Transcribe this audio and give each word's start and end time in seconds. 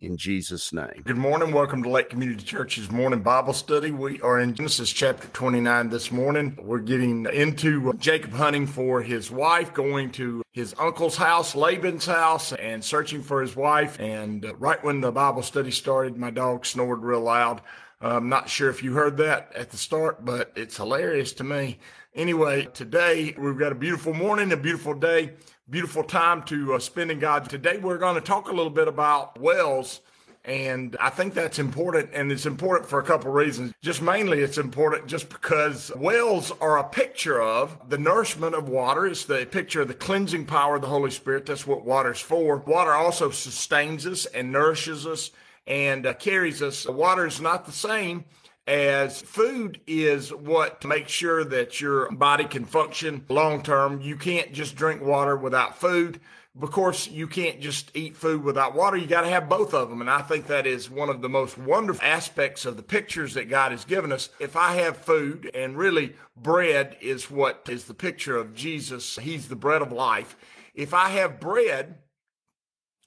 in 0.00 0.16
Jesus' 0.16 0.72
name. 0.72 1.02
Good 1.04 1.16
morning. 1.16 1.52
Welcome 1.52 1.82
to 1.82 1.88
Lake 1.88 2.10
Community 2.10 2.44
Church's 2.44 2.90
morning 2.90 3.20
Bible 3.20 3.52
study. 3.52 3.90
We 3.90 4.20
are 4.20 4.40
in 4.40 4.54
Genesis 4.54 4.90
chapter 4.90 5.28
29 5.28 5.88
this 5.88 6.12
morning. 6.12 6.58
We're 6.60 6.78
getting 6.78 7.26
into 7.32 7.92
Jacob 7.94 8.32
hunting 8.32 8.66
for 8.66 9.02
his 9.02 9.30
wife, 9.30 9.74
going 9.74 10.10
to 10.12 10.42
his 10.52 10.74
uncle's 10.78 11.16
house, 11.16 11.54
Laban's 11.54 12.06
house, 12.06 12.52
and 12.52 12.84
searching 12.84 13.22
for 13.22 13.40
his 13.40 13.56
wife. 13.56 13.98
And 14.00 14.44
uh, 14.44 14.54
right 14.56 14.82
when 14.84 15.00
the 15.00 15.12
Bible 15.12 15.42
study 15.42 15.70
started, 15.70 16.16
my 16.16 16.30
dog 16.30 16.66
snored 16.66 17.02
real 17.02 17.20
loud. 17.20 17.62
I'm 18.00 18.28
not 18.28 18.48
sure 18.48 18.70
if 18.70 18.82
you 18.82 18.92
heard 18.92 19.16
that 19.16 19.52
at 19.56 19.70
the 19.70 19.76
start, 19.76 20.24
but 20.24 20.52
it's 20.54 20.76
hilarious 20.76 21.32
to 21.34 21.44
me. 21.44 21.78
Anyway, 22.14 22.68
today 22.72 23.34
we've 23.36 23.58
got 23.58 23.72
a 23.72 23.76
beautiful 23.76 24.14
morning, 24.14 24.52
a 24.52 24.56
beautiful 24.56 24.94
day 24.94 25.32
beautiful 25.70 26.02
time 26.02 26.42
to 26.44 26.74
uh, 26.74 26.78
spend 26.78 27.10
in 27.10 27.18
God. 27.18 27.48
Today, 27.50 27.76
we're 27.76 27.98
going 27.98 28.14
to 28.14 28.22
talk 28.22 28.48
a 28.48 28.54
little 28.54 28.70
bit 28.70 28.88
about 28.88 29.38
wells. 29.38 30.00
And 30.44 30.96
I 30.98 31.10
think 31.10 31.34
that's 31.34 31.58
important. 31.58 32.10
And 32.14 32.32
it's 32.32 32.46
important 32.46 32.88
for 32.88 32.98
a 32.98 33.02
couple 33.02 33.30
reasons. 33.30 33.74
Just 33.82 34.00
mainly, 34.00 34.40
it's 34.40 34.56
important 34.56 35.06
just 35.06 35.28
because 35.28 35.92
wells 35.94 36.52
are 36.62 36.78
a 36.78 36.84
picture 36.84 37.42
of 37.42 37.76
the 37.90 37.98
nourishment 37.98 38.54
of 38.54 38.70
water. 38.70 39.06
It's 39.06 39.26
the 39.26 39.46
picture 39.50 39.82
of 39.82 39.88
the 39.88 39.94
cleansing 39.94 40.46
power 40.46 40.76
of 40.76 40.80
the 40.80 40.88
Holy 40.88 41.10
Spirit. 41.10 41.44
That's 41.44 41.66
what 41.66 41.84
water's 41.84 42.20
for. 42.20 42.56
Water 42.58 42.94
also 42.94 43.30
sustains 43.30 44.06
us 44.06 44.24
and 44.24 44.50
nourishes 44.50 45.06
us 45.06 45.32
and 45.66 46.06
uh, 46.06 46.14
carries 46.14 46.62
us. 46.62 46.86
Water 46.88 47.26
is 47.26 47.42
not 47.42 47.66
the 47.66 47.72
same 47.72 48.24
as 48.68 49.22
food 49.22 49.80
is 49.86 50.32
what 50.32 50.84
makes 50.84 51.10
sure 51.10 51.42
that 51.42 51.80
your 51.80 52.10
body 52.10 52.44
can 52.44 52.66
function 52.66 53.24
long 53.30 53.62
term. 53.62 54.02
You 54.02 54.16
can't 54.16 54.52
just 54.52 54.76
drink 54.76 55.02
water 55.02 55.36
without 55.36 55.78
food. 55.78 56.20
Of 56.60 56.70
course, 56.70 57.08
you 57.08 57.28
can't 57.28 57.60
just 57.60 57.90
eat 57.94 58.16
food 58.16 58.42
without 58.42 58.74
water. 58.74 58.96
You 58.96 59.06
got 59.06 59.22
to 59.22 59.28
have 59.28 59.48
both 59.48 59.72
of 59.72 59.88
them. 59.88 60.00
And 60.00 60.10
I 60.10 60.20
think 60.22 60.48
that 60.48 60.66
is 60.66 60.90
one 60.90 61.08
of 61.08 61.22
the 61.22 61.28
most 61.28 61.56
wonderful 61.56 62.06
aspects 62.06 62.66
of 62.66 62.76
the 62.76 62.82
pictures 62.82 63.34
that 63.34 63.48
God 63.48 63.70
has 63.72 63.84
given 63.84 64.12
us. 64.12 64.28
If 64.38 64.56
I 64.56 64.74
have 64.74 64.96
food, 64.98 65.50
and 65.54 65.78
really 65.78 66.14
bread 66.36 66.96
is 67.00 67.30
what 67.30 67.66
is 67.70 67.84
the 67.84 67.94
picture 67.94 68.36
of 68.36 68.54
Jesus, 68.54 69.16
He's 69.16 69.48
the 69.48 69.56
bread 69.56 69.82
of 69.82 69.92
life. 69.92 70.36
If 70.74 70.92
I 70.92 71.10
have 71.10 71.40
bread, 71.40 71.96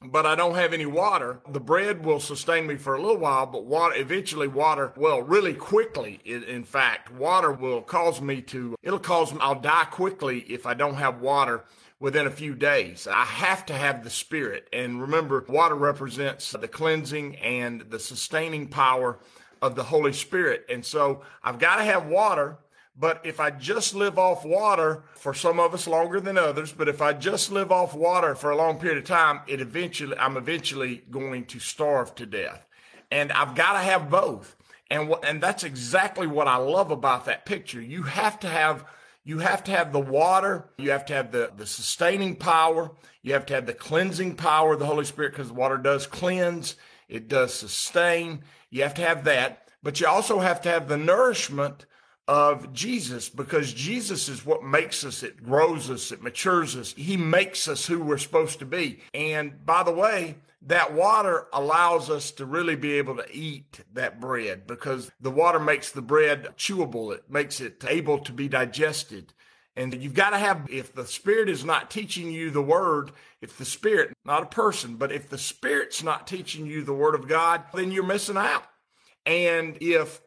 but 0.03 0.25
I 0.25 0.35
don't 0.35 0.55
have 0.55 0.73
any 0.73 0.85
water. 0.85 1.39
The 1.49 1.59
bread 1.59 2.03
will 2.03 2.19
sustain 2.19 2.66
me 2.67 2.75
for 2.75 2.95
a 2.95 3.02
little 3.02 3.17
while, 3.17 3.45
but 3.45 3.66
water, 3.66 3.95
eventually 3.95 4.47
water, 4.47 4.94
well, 4.95 5.21
really 5.21 5.53
quickly, 5.53 6.19
in 6.25 6.63
fact, 6.63 7.12
water 7.12 7.51
will 7.51 7.81
cause 7.81 8.22
me 8.22 8.41
to, 8.44 8.75
it'll 8.81 9.00
cause 9.00 9.31
me, 9.31 9.39
I'll 9.41 9.59
die 9.59 9.85
quickly 9.85 10.39
if 10.41 10.66
I 10.66 10.73
don't 10.73 10.95
have 10.95 11.22
water 11.22 11.66
within 12.00 12.25
a 12.25 12.31
few 12.31 12.56
days. 12.56 13.07
I 13.07 13.25
have 13.25 13.66
to 13.67 13.73
have 13.73 14.03
the 14.03 14.09
Spirit. 14.09 14.67
And 14.73 15.00
remember, 15.00 15.45
water 15.47 15.75
represents 15.75 16.51
the 16.51 16.68
cleansing 16.68 17.35
and 17.38 17.81
the 17.81 18.00
sustaining 18.00 18.68
power 18.68 19.19
of 19.62 19.75
the 19.75 19.83
Holy 19.83 20.13
Spirit. 20.13 20.66
And 20.68 20.83
so 20.83 21.22
I've 21.44 21.59
got 21.59 21.75
to 21.75 21.83
have 21.83 22.07
water 22.07 22.57
but 22.97 23.22
if 23.25 23.40
I 23.40 23.52
just 23.52 23.96
live 23.96 24.19
off 24.19 24.44
water, 24.46 25.03
for 25.16 25.34
some 25.34 25.59
of 25.59 25.74
us 25.74 25.88
longer 25.88 26.19
than 26.19 26.38
others, 26.38 26.72
but 26.72 26.90
if 26.90 27.02
I 27.02 27.13
just 27.13 27.52
live 27.52 27.72
off 27.72 27.94
water 27.94 28.35
for 28.35 28.52
a 28.52 28.56
long 28.56 28.79
period 28.79 28.97
of 28.97 29.06
time, 29.06 29.41
it 29.47 29.62
eventually, 29.62 30.18
I'm 30.18 30.38
eventually 30.38 31.03
going 31.09 31.46
to 31.46 31.59
starve 31.59 32.13
to 32.16 32.25
death. 32.25 32.66
And 33.09 33.31
I've 33.31 33.56
got 33.56 33.74
to 33.74 33.80
have 33.80 34.09
both. 34.09 34.56
And 34.90 35.07
what, 35.07 35.25
and 35.25 35.41
that's 35.41 35.63
exactly 35.63 36.28
what 36.28 36.47
I 36.47 36.57
love 36.57 36.91
about 36.91 37.25
that 37.25 37.46
picture. 37.46 37.81
You 37.81 38.03
have 38.03 38.40
to 38.41 38.47
have, 38.47 38.85
you 39.24 39.40
have 39.40 39.63
to 39.66 39.72
have 39.72 39.94
the 39.94 40.00
water. 40.00 40.69
You 40.78 40.91
have 40.91 41.06
to 41.06 41.13
have 41.13 41.31
the, 41.31 41.51
the 41.56 41.66
sustaining 41.66 42.35
power. 42.35 42.91
You 43.22 43.34
have 43.34 43.46
to 43.47 43.53
have 43.53 43.66
the 43.66 43.74
cleansing 43.74 44.35
power 44.35 44.74
of 44.74 44.80
the 44.80 44.85
Holy 44.85 45.06
Spirit 45.06 45.31
because 45.31 45.51
water 45.51 45.78
does 45.78 46.07
cleanse. 46.07 46.75
It 47.07 47.28
does 47.28 47.53
sustain. 47.53 48.44
You 48.69 48.84
have 48.84 48.94
to 48.96 49.01
have 49.01 49.25
that, 49.25 49.69
but 49.84 50.00
you 50.00 50.07
also 50.07 50.40
have 50.40 50.62
to 50.62 50.69
have 50.69 50.88
the 50.88 50.97
nourishment 50.97 51.85
of 52.27 52.71
Jesus 52.73 53.29
because 53.29 53.73
Jesus 53.73 54.29
is 54.29 54.45
what 54.45 54.63
makes 54.63 55.03
us, 55.03 55.23
it 55.23 55.43
grows 55.43 55.89
us, 55.89 56.11
it 56.11 56.23
matures 56.23 56.75
us. 56.75 56.93
He 56.93 57.17
makes 57.17 57.67
us 57.67 57.85
who 57.85 57.99
we're 57.99 58.17
supposed 58.17 58.59
to 58.59 58.65
be. 58.65 59.01
And 59.13 59.65
by 59.65 59.83
the 59.83 59.91
way, 59.91 60.37
that 60.63 60.93
water 60.93 61.47
allows 61.53 62.09
us 62.09 62.31
to 62.31 62.45
really 62.45 62.75
be 62.75 62.93
able 62.93 63.17
to 63.17 63.25
eat 63.31 63.81
that 63.93 64.19
bread 64.19 64.67
because 64.67 65.11
the 65.19 65.31
water 65.31 65.59
makes 65.59 65.91
the 65.91 66.03
bread 66.03 66.49
chewable. 66.57 67.13
It 67.13 67.23
makes 67.29 67.59
it 67.59 67.83
able 67.87 68.19
to 68.19 68.31
be 68.31 68.47
digested. 68.47 69.33
And 69.75 69.93
you've 70.03 70.13
got 70.13 70.31
to 70.31 70.38
have, 70.38 70.67
if 70.69 70.93
the 70.93 71.07
Spirit 71.07 71.49
is 71.49 71.63
not 71.63 71.89
teaching 71.89 72.31
you 72.31 72.51
the 72.51 72.61
Word, 72.61 73.11
if 73.41 73.57
the 73.57 73.65
Spirit, 73.65 74.13
not 74.25 74.43
a 74.43 74.47
person, 74.47 74.95
but 74.95 75.11
if 75.11 75.29
the 75.29 75.38
Spirit's 75.38 76.03
not 76.03 76.27
teaching 76.27 76.65
you 76.65 76.83
the 76.83 76.93
Word 76.93 77.15
of 77.15 77.27
God, 77.27 77.63
then 77.73 77.91
you're 77.91 78.03
missing 78.03 78.38
out. 78.38 78.65
And 79.25 79.77
if 79.81 80.21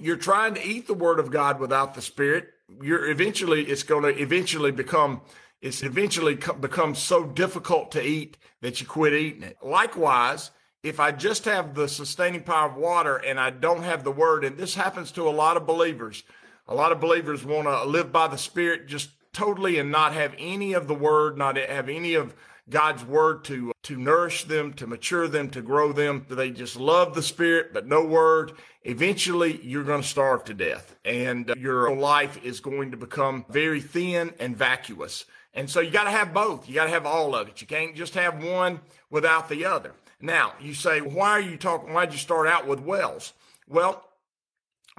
you're 0.00 0.16
trying 0.16 0.54
to 0.54 0.66
eat 0.66 0.86
the 0.86 0.94
word 0.94 1.18
of 1.18 1.30
God 1.30 1.60
without 1.60 1.94
the 1.94 2.02
spirit, 2.02 2.48
you're 2.82 3.08
eventually 3.08 3.64
it's 3.64 3.82
going 3.82 4.02
to 4.02 4.20
eventually 4.20 4.70
become 4.70 5.22
it's 5.60 5.82
eventually 5.82 6.38
become 6.60 6.94
so 6.94 7.24
difficult 7.24 7.90
to 7.92 8.04
eat 8.04 8.36
that 8.60 8.80
you 8.80 8.86
quit 8.86 9.12
eating 9.12 9.42
it. 9.42 9.56
Likewise, 9.62 10.52
if 10.84 11.00
I 11.00 11.10
just 11.10 11.44
have 11.46 11.74
the 11.74 11.88
sustaining 11.88 12.42
power 12.42 12.68
of 12.70 12.76
water 12.76 13.16
and 13.16 13.40
I 13.40 13.50
don't 13.50 13.82
have 13.82 14.04
the 14.04 14.12
word, 14.12 14.44
and 14.44 14.56
this 14.56 14.76
happens 14.76 15.10
to 15.12 15.28
a 15.28 15.30
lot 15.30 15.56
of 15.56 15.66
believers, 15.66 16.22
a 16.68 16.74
lot 16.74 16.92
of 16.92 17.00
believers 17.00 17.44
want 17.44 17.66
to 17.66 17.84
live 17.84 18.12
by 18.12 18.28
the 18.28 18.38
spirit 18.38 18.86
just 18.86 19.10
totally 19.32 19.78
and 19.78 19.90
not 19.90 20.12
have 20.12 20.34
any 20.38 20.74
of 20.74 20.86
the 20.86 20.94
word, 20.94 21.36
not 21.36 21.56
have 21.56 21.88
any 21.88 22.14
of 22.14 22.34
God's 22.70 23.04
word 23.04 23.44
to 23.44 23.72
to 23.84 23.96
nourish 23.96 24.44
them, 24.44 24.74
to 24.74 24.86
mature 24.86 25.28
them, 25.28 25.48
to 25.50 25.62
grow 25.62 25.92
them. 25.92 26.26
They 26.28 26.50
just 26.50 26.76
love 26.76 27.14
the 27.14 27.22
spirit, 27.22 27.72
but 27.72 27.86
no 27.86 28.04
word. 28.04 28.52
Eventually, 28.82 29.60
you're 29.62 29.84
going 29.84 30.02
to 30.02 30.08
starve 30.08 30.44
to 30.44 30.54
death, 30.54 30.94
and 31.04 31.50
uh, 31.50 31.54
your 31.56 31.94
life 31.94 32.42
is 32.44 32.60
going 32.60 32.90
to 32.90 32.96
become 32.96 33.46
very 33.48 33.80
thin 33.80 34.34
and 34.38 34.56
vacuous. 34.56 35.24
And 35.54 35.68
so 35.68 35.80
you 35.80 35.90
got 35.90 36.04
to 36.04 36.10
have 36.10 36.34
both. 36.34 36.68
You 36.68 36.74
got 36.74 36.84
to 36.84 36.90
have 36.90 37.06
all 37.06 37.34
of 37.34 37.48
it. 37.48 37.60
You 37.60 37.66
can't 37.66 37.96
just 37.96 38.14
have 38.14 38.44
one 38.44 38.80
without 39.10 39.48
the 39.48 39.64
other. 39.64 39.92
Now, 40.20 40.54
you 40.60 40.74
say, 40.74 41.00
why 41.00 41.30
are 41.30 41.40
you 41.40 41.56
talking? 41.56 41.92
Why'd 41.92 42.12
you 42.12 42.18
start 42.18 42.46
out 42.46 42.66
with 42.66 42.80
wells? 42.80 43.32
Well, 43.68 44.07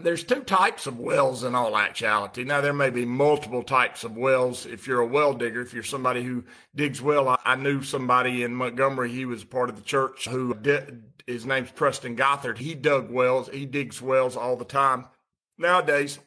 there's 0.03 0.23
two 0.23 0.41
types 0.41 0.87
of 0.87 0.99
wells 0.99 1.43
in 1.43 1.55
all 1.55 1.77
actuality. 1.77 2.43
Now, 2.43 2.61
there 2.61 2.73
may 2.73 2.89
be 2.89 3.05
multiple 3.05 3.63
types 3.63 4.03
of 4.03 4.17
wells. 4.17 4.65
If 4.65 4.87
you're 4.87 5.01
a 5.01 5.07
well 5.07 5.33
digger, 5.33 5.61
if 5.61 5.73
you're 5.73 5.83
somebody 5.83 6.23
who 6.23 6.43
digs 6.75 7.01
well, 7.01 7.29
I, 7.29 7.37
I 7.45 7.55
knew 7.55 7.81
somebody 7.81 8.43
in 8.43 8.55
Montgomery. 8.55 9.11
He 9.11 9.25
was 9.25 9.43
part 9.43 9.69
of 9.69 9.75
the 9.75 9.81
church 9.81 10.27
who 10.27 10.53
did, 10.55 11.03
his 11.27 11.45
name's 11.45 11.71
Preston 11.71 12.15
Gothard. 12.15 12.57
He 12.57 12.75
dug 12.75 13.11
wells. 13.11 13.49
He 13.49 13.65
digs 13.65 14.01
wells 14.01 14.35
all 14.35 14.55
the 14.55 14.65
time. 14.65 15.05
Nowadays, 15.57 16.19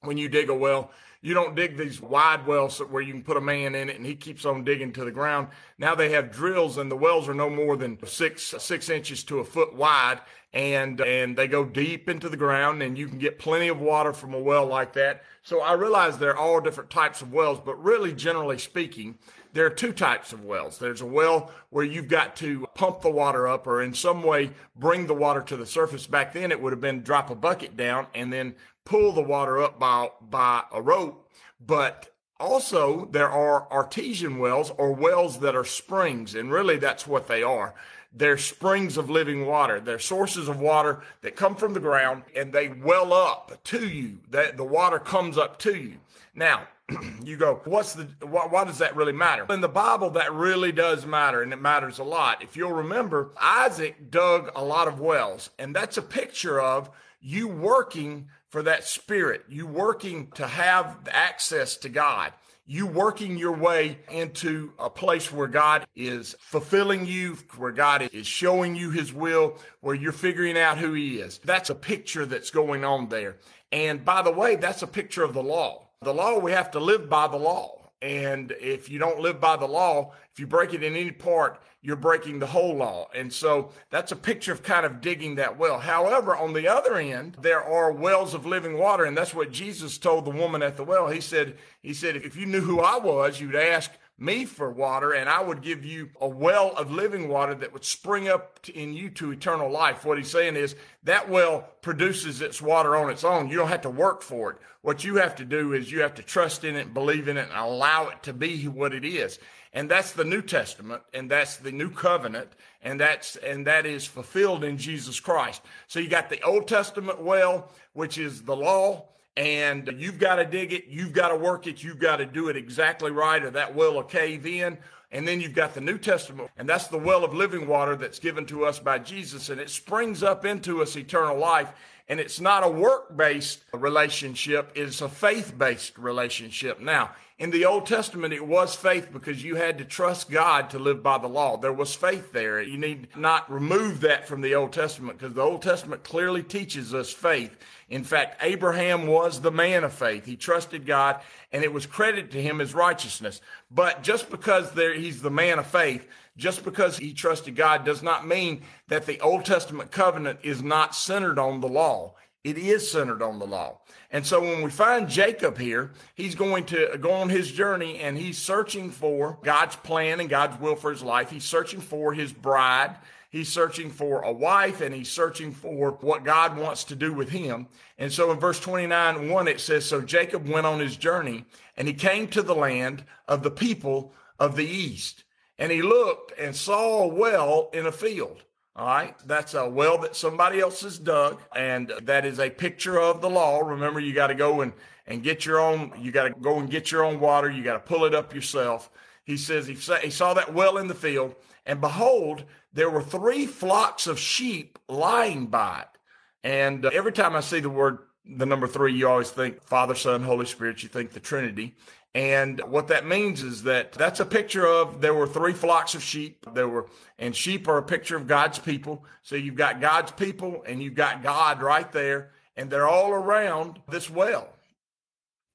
when 0.00 0.16
you 0.16 0.28
dig 0.28 0.48
a 0.48 0.54
well, 0.54 0.90
you 1.20 1.34
don't 1.34 1.56
dig 1.56 1.76
these 1.76 2.00
wide 2.00 2.46
wells 2.46 2.78
where 2.78 3.02
you 3.02 3.12
can 3.12 3.22
put 3.22 3.36
a 3.36 3.40
man 3.40 3.74
in 3.74 3.88
it 3.88 3.96
and 3.96 4.06
he 4.06 4.14
keeps 4.14 4.44
on 4.44 4.62
digging 4.64 4.92
to 4.92 5.04
the 5.04 5.10
ground. 5.10 5.48
Now 5.76 5.94
they 5.94 6.10
have 6.12 6.30
drills 6.30 6.78
and 6.78 6.90
the 6.90 6.96
wells 6.96 7.28
are 7.28 7.34
no 7.34 7.50
more 7.50 7.76
than 7.76 7.98
six 8.06 8.54
six 8.58 8.88
inches 8.88 9.24
to 9.24 9.40
a 9.40 9.44
foot 9.44 9.74
wide 9.74 10.20
and 10.52 11.00
and 11.00 11.36
they 11.36 11.46
go 11.46 11.64
deep 11.64 12.08
into 12.08 12.28
the 12.28 12.36
ground 12.36 12.82
and 12.82 12.96
you 12.96 13.06
can 13.06 13.18
get 13.18 13.38
plenty 13.38 13.68
of 13.68 13.80
water 13.80 14.12
from 14.12 14.34
a 14.34 14.40
well 14.40 14.66
like 14.66 14.94
that. 14.94 15.22
So 15.42 15.60
I 15.60 15.74
realize 15.74 16.18
there 16.18 16.30
are 16.30 16.38
all 16.38 16.60
different 16.60 16.90
types 16.90 17.20
of 17.22 17.32
wells, 17.32 17.60
but 17.64 17.82
really 17.82 18.12
generally 18.12 18.58
speaking, 18.58 19.18
there 19.52 19.66
are 19.66 19.70
two 19.70 19.92
types 19.92 20.32
of 20.32 20.44
wells. 20.44 20.78
There's 20.78 21.00
a 21.02 21.06
well 21.06 21.50
where 21.70 21.84
you've 21.84 22.08
got 22.08 22.36
to 22.36 22.66
pump 22.74 23.02
the 23.02 23.10
water 23.10 23.46
up 23.46 23.66
or 23.66 23.82
in 23.82 23.92
some 23.94 24.22
way 24.22 24.50
bring 24.76 25.06
the 25.06 25.14
water 25.14 25.42
to 25.42 25.56
the 25.56 25.66
surface. 25.66 26.06
Back 26.06 26.32
then 26.32 26.50
it 26.50 26.60
would 26.62 26.72
have 26.72 26.80
been 26.80 27.02
drop 27.02 27.30
a 27.30 27.34
bucket 27.34 27.76
down 27.76 28.06
and 28.14 28.32
then 28.32 28.54
pull 28.84 29.12
the 29.12 29.22
water 29.22 29.62
up 29.62 29.78
by, 29.78 30.10
by 30.30 30.64
a 30.72 30.80
rope. 30.80 31.30
But 31.60 32.10
Also, 32.40 33.06
there 33.10 33.28
are 33.30 33.66
artesian 33.72 34.38
wells 34.38 34.70
or 34.78 34.92
wells 34.92 35.40
that 35.40 35.56
are 35.56 35.64
springs, 35.64 36.36
and 36.36 36.52
really 36.52 36.76
that's 36.76 37.04
what 37.06 37.26
they 37.26 37.42
are. 37.42 37.74
They're 38.12 38.38
springs 38.38 38.96
of 38.96 39.10
living 39.10 39.46
water. 39.46 39.80
They're 39.80 39.98
sources 39.98 40.48
of 40.48 40.60
water 40.60 41.02
that 41.22 41.36
come 41.36 41.56
from 41.56 41.74
the 41.74 41.80
ground 41.80 42.22
and 42.34 42.52
they 42.52 42.68
well 42.68 43.12
up 43.12 43.62
to 43.64 43.86
you. 43.86 44.18
That 44.30 44.56
the 44.56 44.64
water 44.64 44.98
comes 44.98 45.36
up 45.36 45.58
to 45.60 45.74
you. 45.74 45.98
Now, 46.34 46.68
you 47.22 47.36
go, 47.36 47.60
what's 47.64 47.92
the, 47.92 48.08
why, 48.26 48.46
why, 48.46 48.64
does 48.64 48.78
that 48.78 48.96
really 48.96 49.12
matter? 49.12 49.44
In 49.50 49.60
the 49.60 49.68
Bible, 49.68 50.10
that 50.10 50.32
really 50.32 50.72
does 50.72 51.04
matter 51.04 51.42
and 51.42 51.52
it 51.52 51.60
matters 51.60 51.98
a 51.98 52.04
lot. 52.04 52.42
If 52.42 52.56
you'll 52.56 52.72
remember, 52.72 53.32
Isaac 53.40 54.10
dug 54.10 54.50
a 54.54 54.64
lot 54.64 54.88
of 54.88 55.00
wells, 55.00 55.50
and 55.58 55.76
that's 55.76 55.98
a 55.98 56.02
picture 56.02 56.60
of 56.60 56.90
you 57.20 57.46
working 57.46 58.28
for 58.48 58.62
that 58.62 58.84
spirit, 58.84 59.44
you 59.48 59.66
working 59.66 60.30
to 60.32 60.46
have 60.46 60.96
access 61.10 61.76
to 61.78 61.88
God 61.88 62.32
you 62.70 62.86
working 62.86 63.38
your 63.38 63.56
way 63.56 63.98
into 64.10 64.70
a 64.78 64.90
place 64.90 65.32
where 65.32 65.48
God 65.48 65.86
is 65.96 66.36
fulfilling 66.38 67.06
you, 67.06 67.38
where 67.56 67.72
God 67.72 68.10
is 68.12 68.26
showing 68.26 68.76
you 68.76 68.90
his 68.90 69.10
will, 69.10 69.56
where 69.80 69.94
you're 69.94 70.12
figuring 70.12 70.58
out 70.58 70.76
who 70.76 70.92
he 70.92 71.18
is. 71.18 71.38
That's 71.42 71.70
a 71.70 71.74
picture 71.74 72.26
that's 72.26 72.50
going 72.50 72.84
on 72.84 73.08
there. 73.08 73.38
And 73.72 74.04
by 74.04 74.20
the 74.20 74.30
way, 74.30 74.56
that's 74.56 74.82
a 74.82 74.86
picture 74.86 75.24
of 75.24 75.32
the 75.32 75.42
law. 75.42 75.88
The 76.02 76.12
law, 76.12 76.38
we 76.38 76.52
have 76.52 76.70
to 76.72 76.78
live 76.78 77.08
by 77.08 77.26
the 77.26 77.38
law. 77.38 77.90
And 78.02 78.52
if 78.60 78.90
you 78.90 78.98
don't 78.98 79.18
live 79.18 79.40
by 79.40 79.56
the 79.56 79.66
law, 79.66 80.12
if 80.30 80.38
you 80.38 80.46
break 80.46 80.74
it 80.74 80.82
in 80.82 80.94
any 80.94 81.10
part, 81.10 81.62
you're 81.88 81.96
breaking 81.96 82.38
the 82.38 82.46
whole 82.46 82.76
law. 82.76 83.08
And 83.14 83.32
so 83.32 83.70
that's 83.88 84.12
a 84.12 84.16
picture 84.16 84.52
of 84.52 84.62
kind 84.62 84.84
of 84.84 85.00
digging 85.00 85.36
that 85.36 85.58
well. 85.58 85.78
However, 85.78 86.36
on 86.36 86.52
the 86.52 86.68
other 86.68 86.96
end, 86.96 87.38
there 87.40 87.64
are 87.64 87.90
wells 87.90 88.34
of 88.34 88.44
living 88.44 88.76
water. 88.76 89.06
And 89.06 89.16
that's 89.16 89.34
what 89.34 89.50
Jesus 89.50 89.96
told 89.96 90.26
the 90.26 90.30
woman 90.30 90.62
at 90.62 90.76
the 90.76 90.84
well. 90.84 91.08
He 91.08 91.22
said, 91.22 91.56
he 91.80 91.94
said, 91.94 92.16
if 92.16 92.36
you 92.36 92.44
knew 92.44 92.60
who 92.60 92.80
I 92.80 92.98
was, 92.98 93.40
you'd 93.40 93.54
ask 93.54 93.90
me 94.18 94.44
for 94.44 94.70
water 94.70 95.12
and 95.12 95.30
I 95.30 95.40
would 95.40 95.62
give 95.62 95.82
you 95.82 96.10
a 96.20 96.28
well 96.28 96.74
of 96.76 96.90
living 96.90 97.28
water 97.28 97.54
that 97.54 97.72
would 97.72 97.86
spring 97.86 98.28
up 98.28 98.68
in 98.68 98.92
you 98.92 99.08
to 99.10 99.30
eternal 99.30 99.70
life. 99.70 100.04
What 100.04 100.18
he's 100.18 100.30
saying 100.30 100.56
is 100.56 100.76
that 101.04 101.30
well 101.30 101.70
produces 101.80 102.42
its 102.42 102.60
water 102.60 102.96
on 102.96 103.08
its 103.08 103.24
own. 103.24 103.48
You 103.48 103.56
don't 103.56 103.68
have 103.68 103.80
to 103.82 103.90
work 103.90 104.20
for 104.20 104.50
it. 104.50 104.58
What 104.82 105.04
you 105.04 105.16
have 105.16 105.36
to 105.36 105.44
do 105.46 105.72
is 105.72 105.90
you 105.90 106.02
have 106.02 106.16
to 106.16 106.22
trust 106.22 106.64
in 106.64 106.76
it, 106.76 106.92
believe 106.92 107.28
in 107.28 107.38
it, 107.38 107.48
and 107.48 107.58
allow 107.58 108.08
it 108.08 108.22
to 108.24 108.34
be 108.34 108.68
what 108.68 108.92
it 108.92 109.06
is. 109.06 109.38
And 109.78 109.88
that's 109.88 110.10
the 110.10 110.24
New 110.24 110.42
Testament, 110.42 111.04
and 111.14 111.30
that's 111.30 111.58
the 111.58 111.70
new 111.70 111.88
covenant, 111.88 112.48
and 112.82 112.98
that's 112.98 113.36
and 113.36 113.64
that 113.68 113.86
is 113.86 114.04
fulfilled 114.04 114.64
in 114.64 114.76
Jesus 114.76 115.20
Christ. 115.20 115.62
So 115.86 116.00
you 116.00 116.08
got 116.08 116.28
the 116.28 116.42
Old 116.42 116.66
Testament 116.66 117.22
well, 117.22 117.70
which 117.92 118.18
is 118.18 118.42
the 118.42 118.56
law, 118.56 119.04
and 119.36 119.88
you've 119.96 120.18
got 120.18 120.34
to 120.34 120.44
dig 120.44 120.72
it, 120.72 120.86
you've 120.88 121.12
got 121.12 121.28
to 121.28 121.36
work 121.36 121.68
it, 121.68 121.80
you've 121.80 122.00
got 122.00 122.16
to 122.16 122.26
do 122.26 122.48
it 122.48 122.56
exactly 122.56 123.12
right, 123.12 123.40
or 123.40 123.50
that 123.50 123.72
well 123.72 123.94
will 123.94 124.02
cave 124.02 124.46
in. 124.46 124.78
And 125.12 125.28
then 125.28 125.40
you've 125.40 125.54
got 125.54 125.74
the 125.74 125.80
New 125.80 125.96
Testament, 125.96 126.50
and 126.56 126.68
that's 126.68 126.88
the 126.88 126.98
well 126.98 127.24
of 127.24 127.32
living 127.32 127.68
water 127.68 127.94
that's 127.94 128.18
given 128.18 128.46
to 128.46 128.64
us 128.64 128.80
by 128.80 128.98
Jesus, 128.98 129.48
and 129.48 129.60
it 129.60 129.70
springs 129.70 130.24
up 130.24 130.44
into 130.44 130.82
us 130.82 130.96
eternal 130.96 131.38
life. 131.38 131.68
And 132.08 132.18
it's 132.18 132.40
not 132.40 132.64
a 132.64 132.68
work 132.68 133.16
based 133.16 133.62
relationship, 133.72 134.72
it's 134.74 135.02
a 135.02 135.08
faith 135.08 135.56
based 135.56 135.98
relationship. 135.98 136.80
Now, 136.80 137.12
in 137.38 137.50
the 137.52 137.66
Old 137.66 137.86
Testament, 137.86 138.34
it 138.34 138.44
was 138.44 138.74
faith 138.74 139.12
because 139.12 139.44
you 139.44 139.54
had 139.54 139.78
to 139.78 139.84
trust 139.84 140.28
God 140.28 140.70
to 140.70 140.78
live 140.80 141.04
by 141.04 141.18
the 141.18 141.28
law. 141.28 141.56
There 141.56 141.72
was 141.72 141.94
faith 141.94 142.32
there. 142.32 142.60
You 142.60 142.78
need 142.78 143.06
not 143.16 143.48
remove 143.48 144.00
that 144.00 144.26
from 144.26 144.40
the 144.40 144.56
Old 144.56 144.72
Testament 144.72 145.18
because 145.18 145.34
the 145.34 145.42
Old 145.42 145.62
Testament 145.62 146.02
clearly 146.02 146.42
teaches 146.42 146.92
us 146.92 147.12
faith. 147.12 147.56
In 147.90 148.02
fact, 148.02 148.42
Abraham 148.42 149.06
was 149.06 149.40
the 149.40 149.52
man 149.52 149.84
of 149.84 149.92
faith. 149.92 150.26
He 150.26 150.34
trusted 150.34 150.84
God 150.84 151.20
and 151.52 151.62
it 151.62 151.72
was 151.72 151.86
credited 151.86 152.32
to 152.32 152.42
him 152.42 152.60
as 152.60 152.74
righteousness. 152.74 153.40
But 153.70 154.02
just 154.02 154.30
because 154.30 154.72
there, 154.72 154.92
he's 154.92 155.22
the 155.22 155.30
man 155.30 155.60
of 155.60 155.66
faith, 155.68 156.08
just 156.36 156.64
because 156.64 156.98
he 156.98 157.12
trusted 157.12 157.54
God 157.54 157.84
does 157.84 158.02
not 158.02 158.26
mean 158.26 158.62
that 158.88 159.06
the 159.06 159.20
Old 159.20 159.44
Testament 159.44 159.92
covenant 159.92 160.40
is 160.42 160.60
not 160.60 160.92
centered 160.92 161.38
on 161.38 161.60
the 161.60 161.68
law. 161.68 162.14
It 162.48 162.56
is 162.56 162.90
centered 162.90 163.20
on 163.20 163.38
the 163.38 163.46
law. 163.46 163.80
And 164.10 164.26
so 164.26 164.40
when 164.40 164.62
we 164.62 164.70
find 164.70 165.06
Jacob 165.06 165.58
here, 165.58 165.90
he's 166.14 166.34
going 166.34 166.64
to 166.66 166.96
go 166.98 167.10
on 167.10 167.28
his 167.28 167.52
journey 167.52 167.98
and 167.98 168.16
he's 168.16 168.38
searching 168.38 168.90
for 168.90 169.38
God's 169.42 169.76
plan 169.76 170.18
and 170.18 170.30
God's 170.30 170.58
will 170.58 170.74
for 170.74 170.90
his 170.90 171.02
life. 171.02 171.30
He's 171.30 171.44
searching 171.44 171.82
for 171.82 172.14
his 172.14 172.32
bride. 172.32 172.96
He's 173.28 173.50
searching 173.50 173.90
for 173.90 174.22
a 174.22 174.32
wife 174.32 174.80
and 174.80 174.94
he's 174.94 175.10
searching 175.10 175.52
for 175.52 175.90
what 176.00 176.24
God 176.24 176.56
wants 176.56 176.84
to 176.84 176.96
do 176.96 177.12
with 177.12 177.28
him. 177.28 177.68
And 177.98 178.10
so 178.10 178.32
in 178.32 178.40
verse 178.40 178.58
29, 178.60 179.28
1, 179.28 179.48
it 179.48 179.60
says, 179.60 179.84
So 179.84 180.00
Jacob 180.00 180.48
went 180.48 180.64
on 180.64 180.80
his 180.80 180.96
journey 180.96 181.44
and 181.76 181.86
he 181.86 181.92
came 181.92 182.28
to 182.28 182.40
the 182.40 182.54
land 182.54 183.04
of 183.26 183.42
the 183.42 183.50
people 183.50 184.14
of 184.38 184.56
the 184.56 184.66
east. 184.66 185.24
And 185.58 185.70
he 185.70 185.82
looked 185.82 186.32
and 186.38 186.56
saw 186.56 187.02
a 187.02 187.08
well 187.08 187.68
in 187.74 187.84
a 187.84 187.92
field 187.92 188.42
all 188.78 188.86
right. 188.86 189.14
That's 189.26 189.54
a 189.54 189.68
well 189.68 189.98
that 189.98 190.14
somebody 190.14 190.60
else 190.60 190.82
has 190.82 191.00
dug. 191.00 191.40
And 191.56 191.92
that 192.02 192.24
is 192.24 192.38
a 192.38 192.48
picture 192.48 193.00
of 193.00 193.20
the 193.20 193.28
law. 193.28 193.58
Remember, 193.58 193.98
you 193.98 194.12
got 194.12 194.28
to 194.28 194.36
go 194.36 194.60
and, 194.60 194.72
and 195.08 195.20
get 195.20 195.44
your 195.44 195.58
own, 195.58 195.92
you 195.98 196.12
got 196.12 196.28
to 196.28 196.40
go 196.40 196.60
and 196.60 196.70
get 196.70 196.92
your 196.92 197.04
own 197.04 197.18
water. 197.18 197.50
You 197.50 197.64
got 197.64 197.72
to 197.72 197.80
pull 197.80 198.04
it 198.04 198.14
up 198.14 198.32
yourself. 198.32 198.88
He 199.24 199.36
says 199.36 199.66
he, 199.66 199.74
saw, 199.74 199.96
he 199.96 200.10
saw 200.10 200.32
that 200.34 200.54
well 200.54 200.78
in 200.78 200.86
the 200.86 200.94
field. 200.94 201.34
And 201.66 201.80
behold, 201.80 202.44
there 202.72 202.88
were 202.88 203.02
three 203.02 203.46
flocks 203.46 204.06
of 204.06 204.16
sheep 204.16 204.78
lying 204.88 205.48
by 205.48 205.80
it. 205.80 205.98
And 206.44 206.86
uh, 206.86 206.90
every 206.92 207.12
time 207.12 207.34
I 207.34 207.40
see 207.40 207.58
the 207.58 207.68
word, 207.68 207.98
the 208.24 208.46
number 208.46 208.68
three, 208.68 208.94
you 208.94 209.08
always 209.08 209.30
think 209.30 209.60
Father, 209.64 209.96
Son, 209.96 210.22
Holy 210.22 210.46
Spirit. 210.46 210.84
You 210.84 210.88
think 210.88 211.10
the 211.10 211.20
Trinity. 211.20 211.74
And 212.18 212.60
what 212.66 212.88
that 212.88 213.06
means 213.06 213.44
is 213.44 213.62
that 213.62 213.92
that's 213.92 214.18
a 214.18 214.26
picture 214.26 214.66
of 214.66 215.00
there 215.00 215.14
were 215.14 215.28
three 215.28 215.52
flocks 215.52 215.94
of 215.94 216.02
sheep. 216.02 216.44
There 216.52 216.66
were, 216.66 216.88
and 217.16 217.34
sheep 217.34 217.68
are 217.68 217.78
a 217.78 217.82
picture 217.84 218.16
of 218.16 218.26
God's 218.26 218.58
people. 218.58 219.04
So 219.22 219.36
you've 219.36 219.54
got 219.54 219.80
God's 219.80 220.10
people 220.10 220.64
and 220.66 220.82
you've 220.82 220.96
got 220.96 221.22
God 221.22 221.62
right 221.62 221.90
there, 221.92 222.32
and 222.56 222.68
they're 222.68 222.88
all 222.88 223.12
around 223.12 223.78
this 223.88 224.10
well. 224.10 224.48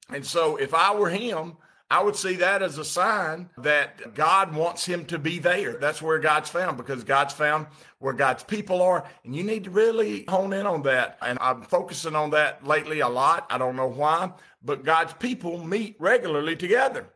And 0.07 0.25
so 0.25 0.55
if 0.55 0.73
I 0.73 0.95
were 0.95 1.09
him, 1.09 1.57
I 1.89 2.01
would 2.01 2.15
see 2.15 2.35
that 2.37 2.63
as 2.63 2.77
a 2.77 2.85
sign 2.85 3.49
that 3.57 4.15
God 4.15 4.55
wants 4.55 4.85
him 4.85 5.05
to 5.05 5.19
be 5.19 5.39
there. 5.39 5.73
That's 5.73 6.01
where 6.01 6.17
God's 6.17 6.49
found 6.49 6.77
because 6.77 7.03
God's 7.03 7.33
found 7.33 7.67
where 7.99 8.13
God's 8.13 8.43
people 8.43 8.81
are. 8.81 9.05
And 9.23 9.35
you 9.35 9.43
need 9.43 9.65
to 9.65 9.69
really 9.69 10.25
hone 10.27 10.53
in 10.53 10.65
on 10.65 10.81
that. 10.83 11.17
And 11.21 11.37
I'm 11.39 11.61
focusing 11.61 12.15
on 12.15 12.31
that 12.31 12.65
lately 12.65 13.01
a 13.01 13.07
lot. 13.07 13.45
I 13.49 13.57
don't 13.57 13.75
know 13.75 13.87
why, 13.87 14.31
but 14.63 14.83
God's 14.83 15.13
people 15.13 15.63
meet 15.63 15.95
regularly 15.99 16.55
together. 16.55 17.07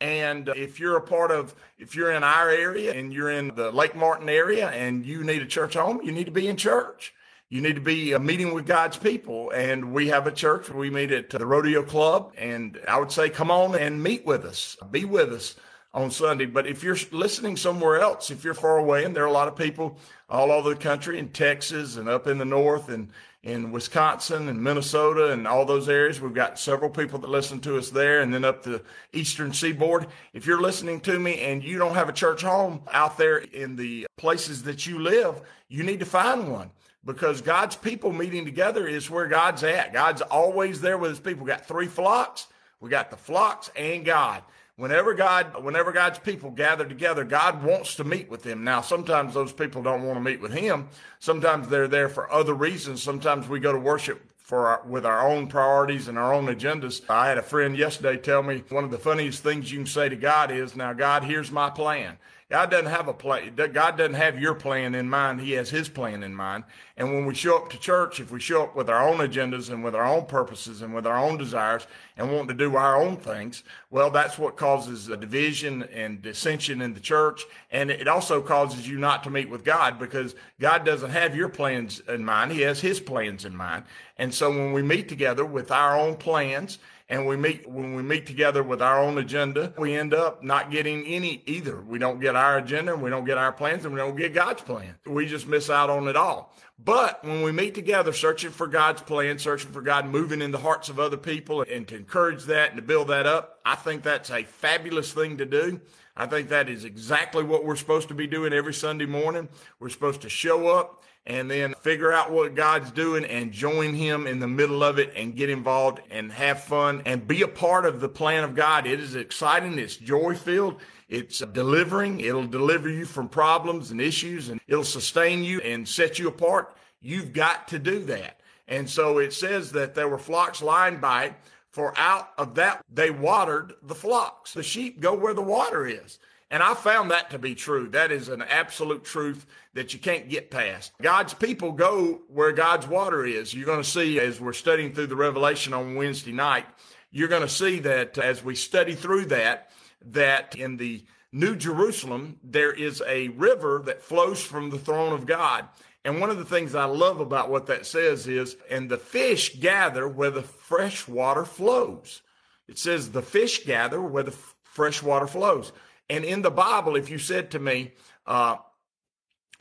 And 0.00 0.48
if 0.48 0.80
you're 0.80 0.96
a 0.96 1.02
part 1.02 1.30
of, 1.30 1.54
if 1.78 1.94
you're 1.94 2.10
in 2.10 2.24
our 2.24 2.50
area 2.50 2.92
and 2.92 3.12
you're 3.12 3.30
in 3.30 3.54
the 3.54 3.70
Lake 3.70 3.94
Martin 3.94 4.28
area 4.28 4.68
and 4.70 5.06
you 5.06 5.22
need 5.22 5.42
a 5.42 5.46
church 5.46 5.74
home, 5.74 6.00
you 6.02 6.10
need 6.10 6.24
to 6.24 6.32
be 6.32 6.48
in 6.48 6.56
church 6.56 7.14
you 7.52 7.60
need 7.60 7.74
to 7.74 7.82
be 7.82 8.14
uh, 8.14 8.18
meeting 8.18 8.54
with 8.54 8.64
God's 8.64 8.96
people. 8.96 9.50
And 9.50 9.92
we 9.92 10.08
have 10.08 10.26
a 10.26 10.32
church. 10.32 10.70
We 10.70 10.88
meet 10.88 11.12
at 11.12 11.28
the 11.28 11.44
Rodeo 11.44 11.82
Club. 11.82 12.32
And 12.38 12.80
I 12.88 12.98
would 12.98 13.12
say, 13.12 13.28
come 13.28 13.50
on 13.50 13.74
and 13.74 14.02
meet 14.02 14.24
with 14.24 14.46
us, 14.46 14.74
be 14.90 15.04
with 15.04 15.30
us 15.34 15.56
on 15.92 16.10
Sunday. 16.10 16.46
But 16.46 16.66
if 16.66 16.82
you're 16.82 16.96
listening 17.10 17.58
somewhere 17.58 18.00
else, 18.00 18.30
if 18.30 18.42
you're 18.42 18.54
far 18.54 18.78
away, 18.78 19.04
and 19.04 19.14
there 19.14 19.24
are 19.24 19.26
a 19.26 19.32
lot 19.32 19.48
of 19.48 19.56
people 19.56 19.98
all 20.30 20.50
over 20.50 20.70
the 20.70 20.76
country 20.76 21.18
in 21.18 21.28
Texas 21.28 21.98
and 21.98 22.08
up 22.08 22.26
in 22.26 22.38
the 22.38 22.46
north 22.46 22.88
and 22.88 23.10
in 23.42 23.70
Wisconsin 23.70 24.48
and 24.48 24.62
Minnesota 24.62 25.32
and 25.32 25.46
all 25.46 25.66
those 25.66 25.90
areas. 25.90 26.22
We've 26.22 26.32
got 26.32 26.58
several 26.58 26.88
people 26.88 27.18
that 27.18 27.28
listen 27.28 27.60
to 27.62 27.76
us 27.76 27.90
there 27.90 28.22
and 28.22 28.32
then 28.32 28.46
up 28.46 28.62
the 28.62 28.82
eastern 29.12 29.52
seaboard. 29.52 30.06
If 30.32 30.46
you're 30.46 30.62
listening 30.62 31.00
to 31.00 31.18
me 31.18 31.38
and 31.40 31.62
you 31.62 31.76
don't 31.76 31.96
have 31.96 32.08
a 32.08 32.14
church 32.14 32.40
home 32.40 32.80
out 32.90 33.18
there 33.18 33.36
in 33.36 33.76
the 33.76 34.06
places 34.16 34.62
that 34.62 34.86
you 34.86 35.00
live, 35.00 35.42
you 35.68 35.82
need 35.82 36.00
to 36.00 36.06
find 36.06 36.50
one 36.50 36.70
because 37.04 37.40
God's 37.40 37.76
people 37.76 38.12
meeting 38.12 38.44
together 38.44 38.86
is 38.86 39.10
where 39.10 39.26
God's 39.26 39.64
at. 39.64 39.92
God's 39.92 40.22
always 40.22 40.80
there 40.80 40.98
with 40.98 41.10
his 41.10 41.20
people. 41.20 41.44
We 41.44 41.50
got 41.50 41.66
three 41.66 41.88
flocks. 41.88 42.46
We 42.80 42.90
got 42.90 43.10
the 43.10 43.16
flocks 43.16 43.70
and 43.76 44.04
God. 44.04 44.42
Whenever 44.76 45.14
God, 45.14 45.62
whenever 45.62 45.92
God's 45.92 46.18
people 46.18 46.50
gather 46.50 46.84
together, 46.84 47.24
God 47.24 47.62
wants 47.62 47.94
to 47.96 48.04
meet 48.04 48.30
with 48.30 48.42
them. 48.42 48.64
Now, 48.64 48.80
sometimes 48.80 49.34
those 49.34 49.52
people 49.52 49.82
don't 49.82 50.02
want 50.02 50.16
to 50.16 50.20
meet 50.20 50.40
with 50.40 50.52
him. 50.52 50.88
Sometimes 51.18 51.68
they're 51.68 51.88
there 51.88 52.08
for 52.08 52.32
other 52.32 52.54
reasons. 52.54 53.02
Sometimes 53.02 53.48
we 53.48 53.60
go 53.60 53.72
to 53.72 53.78
worship 53.78 54.22
for 54.38 54.66
our, 54.68 54.82
with 54.86 55.06
our 55.06 55.26
own 55.26 55.46
priorities 55.46 56.08
and 56.08 56.18
our 56.18 56.32
own 56.32 56.46
agendas. 56.46 57.02
I 57.08 57.28
had 57.28 57.38
a 57.38 57.42
friend 57.42 57.76
yesterday 57.76 58.16
tell 58.16 58.42
me 58.42 58.64
one 58.70 58.84
of 58.84 58.90
the 58.90 58.98
funniest 58.98 59.42
things 59.42 59.70
you 59.70 59.78
can 59.78 59.86
say 59.86 60.08
to 60.08 60.16
God 60.16 60.50
is, 60.50 60.74
"Now, 60.74 60.92
God, 60.92 61.24
here's 61.24 61.52
my 61.52 61.70
plan." 61.70 62.18
God 62.52 62.70
doesn't 62.70 62.90
have 62.90 63.08
a 63.08 63.14
plan. 63.14 63.54
God 63.54 63.96
doesn't 63.96 64.12
have 64.12 64.38
your 64.38 64.52
plan 64.52 64.94
in 64.94 65.08
mind. 65.08 65.40
He 65.40 65.52
has 65.52 65.70
his 65.70 65.88
plan 65.88 66.22
in 66.22 66.34
mind. 66.34 66.64
And 66.98 67.10
when 67.10 67.24
we 67.24 67.34
show 67.34 67.56
up 67.56 67.70
to 67.70 67.78
church, 67.78 68.20
if 68.20 68.30
we 68.30 68.40
show 68.40 68.64
up 68.64 68.76
with 68.76 68.90
our 68.90 69.08
own 69.08 69.26
agendas 69.26 69.70
and 69.70 69.82
with 69.82 69.94
our 69.94 70.04
own 70.04 70.26
purposes 70.26 70.82
and 70.82 70.94
with 70.94 71.06
our 71.06 71.16
own 71.16 71.38
desires 71.38 71.86
and 72.18 72.30
want 72.30 72.48
to 72.48 72.54
do 72.54 72.76
our 72.76 73.02
own 73.02 73.16
things, 73.16 73.62
well, 73.90 74.10
that's 74.10 74.36
what 74.36 74.58
causes 74.58 75.08
a 75.08 75.16
division 75.16 75.84
and 75.94 76.20
dissension 76.20 76.82
in 76.82 76.92
the 76.92 77.00
church. 77.00 77.42
And 77.70 77.90
it 77.90 78.06
also 78.06 78.42
causes 78.42 78.86
you 78.86 78.98
not 78.98 79.24
to 79.24 79.30
meet 79.30 79.48
with 79.48 79.64
God 79.64 79.98
because 79.98 80.34
God 80.60 80.84
doesn't 80.84 81.10
have 81.10 81.34
your 81.34 81.48
plans 81.48 82.02
in 82.06 82.22
mind. 82.22 82.52
He 82.52 82.60
has 82.60 82.82
his 82.82 83.00
plans 83.00 83.46
in 83.46 83.56
mind. 83.56 83.84
And 84.18 84.34
so 84.34 84.50
when 84.50 84.74
we 84.74 84.82
meet 84.82 85.08
together 85.08 85.46
with 85.46 85.70
our 85.70 85.98
own 85.98 86.16
plans 86.16 86.78
and 87.12 87.26
we 87.26 87.36
meet 87.36 87.68
when 87.68 87.94
we 87.94 88.02
meet 88.02 88.24
together 88.24 88.62
with 88.62 88.80
our 88.80 88.98
own 88.98 89.18
agenda, 89.18 89.74
we 89.76 89.94
end 89.94 90.14
up 90.14 90.42
not 90.42 90.70
getting 90.70 91.04
any 91.04 91.42
either. 91.44 91.78
We 91.82 91.98
don't 91.98 92.20
get 92.20 92.34
our 92.34 92.56
agenda, 92.56 92.94
and 92.94 93.02
we 93.02 93.10
don't 93.10 93.26
get 93.26 93.36
our 93.36 93.52
plans, 93.52 93.84
and 93.84 93.92
we 93.92 94.00
don't 94.00 94.16
get 94.16 94.32
God's 94.32 94.62
plan. 94.62 94.94
We 95.04 95.26
just 95.26 95.46
miss 95.46 95.68
out 95.68 95.90
on 95.90 96.08
it 96.08 96.16
all. 96.16 96.56
But 96.82 97.22
when 97.22 97.42
we 97.42 97.52
meet 97.52 97.74
together, 97.74 98.14
searching 98.14 98.50
for 98.50 98.66
God's 98.66 99.02
plan, 99.02 99.38
searching 99.38 99.72
for 99.72 99.82
God 99.82 100.06
moving 100.06 100.40
in 100.40 100.52
the 100.52 100.58
hearts 100.58 100.88
of 100.88 100.98
other 100.98 101.18
people, 101.18 101.66
and 101.70 101.86
to 101.88 101.96
encourage 101.96 102.44
that 102.44 102.70
and 102.70 102.76
to 102.76 102.82
build 102.82 103.08
that 103.08 103.26
up, 103.26 103.60
I 103.66 103.74
think 103.74 104.02
that's 104.02 104.30
a 104.30 104.44
fabulous 104.44 105.12
thing 105.12 105.36
to 105.36 105.44
do. 105.44 105.82
I 106.16 106.24
think 106.24 106.48
that 106.48 106.70
is 106.70 106.86
exactly 106.86 107.44
what 107.44 107.66
we're 107.66 107.76
supposed 107.76 108.08
to 108.08 108.14
be 108.14 108.26
doing 108.26 108.54
every 108.54 108.74
Sunday 108.74 109.06
morning. 109.06 109.50
We're 109.80 109.90
supposed 109.90 110.22
to 110.22 110.30
show 110.30 110.68
up 110.68 111.02
and 111.26 111.50
then 111.50 111.74
figure 111.80 112.12
out 112.12 112.32
what 112.32 112.54
God's 112.54 112.90
doing 112.90 113.24
and 113.24 113.52
join 113.52 113.94
Him 113.94 114.26
in 114.26 114.40
the 114.40 114.48
middle 114.48 114.82
of 114.82 114.98
it 114.98 115.12
and 115.14 115.36
get 115.36 115.50
involved 115.50 116.00
and 116.10 116.32
have 116.32 116.64
fun 116.64 117.02
and 117.06 117.26
be 117.26 117.42
a 117.42 117.48
part 117.48 117.86
of 117.86 118.00
the 118.00 118.08
plan 118.08 118.42
of 118.44 118.54
God. 118.54 118.86
It 118.86 118.98
is 118.98 119.14
exciting. 119.14 119.78
It's 119.78 119.96
joy 119.96 120.34
filled. 120.34 120.80
It's 121.08 121.38
delivering. 121.38 122.20
It'll 122.20 122.46
deliver 122.46 122.88
you 122.88 123.04
from 123.04 123.28
problems 123.28 123.90
and 123.90 124.00
issues 124.00 124.48
and 124.48 124.60
it'll 124.66 124.82
sustain 124.82 125.44
you 125.44 125.60
and 125.60 125.86
set 125.86 126.18
you 126.18 126.28
apart. 126.28 126.74
You've 127.00 127.32
got 127.32 127.68
to 127.68 127.78
do 127.78 128.04
that. 128.06 128.40
And 128.66 128.88
so 128.88 129.18
it 129.18 129.32
says 129.32 129.72
that 129.72 129.94
there 129.94 130.08
were 130.08 130.18
flocks 130.18 130.62
lying 130.62 130.98
by, 130.98 131.34
for 131.70 131.92
out 131.96 132.30
of 132.38 132.54
that 132.56 132.84
they 132.92 133.10
watered 133.10 133.74
the 133.82 133.94
flocks. 133.94 134.54
The 134.54 134.62
sheep 134.62 135.00
go 135.00 135.14
where 135.14 135.34
the 135.34 135.42
water 135.42 135.86
is. 135.86 136.18
And 136.52 136.62
I 136.62 136.74
found 136.74 137.10
that 137.10 137.30
to 137.30 137.38
be 137.38 137.54
true. 137.54 137.88
That 137.88 138.12
is 138.12 138.28
an 138.28 138.42
absolute 138.42 139.04
truth 139.04 139.46
that 139.72 139.94
you 139.94 139.98
can't 139.98 140.28
get 140.28 140.50
past. 140.50 140.92
God's 141.00 141.32
people 141.32 141.72
go 141.72 142.20
where 142.28 142.52
God's 142.52 142.86
water 142.86 143.24
is. 143.24 143.54
You're 143.54 143.64
going 143.64 143.82
to 143.82 143.88
see 143.88 144.20
as 144.20 144.38
we're 144.38 144.52
studying 144.52 144.92
through 144.92 145.06
the 145.06 145.16
Revelation 145.16 145.72
on 145.72 145.94
Wednesday 145.94 146.32
night, 146.32 146.66
you're 147.10 147.28
going 147.28 147.40
to 147.40 147.48
see 147.48 147.78
that 147.80 148.18
as 148.18 148.44
we 148.44 148.54
study 148.54 148.94
through 148.94 149.26
that, 149.26 149.70
that 150.04 150.54
in 150.54 150.76
the 150.76 151.02
New 151.32 151.56
Jerusalem, 151.56 152.38
there 152.44 152.72
is 152.72 153.02
a 153.08 153.28
river 153.28 153.80
that 153.86 154.02
flows 154.02 154.42
from 154.42 154.68
the 154.68 154.78
throne 154.78 155.14
of 155.14 155.24
God. 155.24 155.66
And 156.04 156.20
one 156.20 156.28
of 156.28 156.36
the 156.36 156.44
things 156.44 156.74
I 156.74 156.84
love 156.84 157.20
about 157.20 157.48
what 157.48 157.64
that 157.68 157.86
says 157.86 158.28
is, 158.28 158.58
and 158.70 158.90
the 158.90 158.98
fish 158.98 159.58
gather 159.58 160.06
where 160.06 160.30
the 160.30 160.42
fresh 160.42 161.08
water 161.08 161.46
flows. 161.46 162.20
It 162.68 162.76
says 162.76 163.10
the 163.10 163.22
fish 163.22 163.64
gather 163.64 164.02
where 164.02 164.22
the 164.22 164.36
fresh 164.64 165.02
water 165.02 165.26
flows. 165.26 165.72
And 166.08 166.24
in 166.24 166.42
the 166.42 166.50
Bible, 166.50 166.96
if 166.96 167.10
you 167.10 167.18
said 167.18 167.50
to 167.52 167.58
me, 167.58 167.92
uh, 168.26 168.56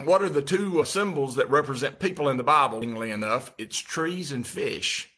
what 0.04 0.22
are 0.22 0.30
the 0.30 0.42
two 0.42 0.84
symbols 0.86 1.36
that 1.36 1.50
represent 1.50 2.00
people 2.00 2.30
in 2.30 2.38
the 2.38 2.44
Bible? 2.44 2.82
enough, 2.82 3.54
it's 3.58 3.78
trees 3.78 4.32
and 4.32 4.46
fish. 4.46 5.10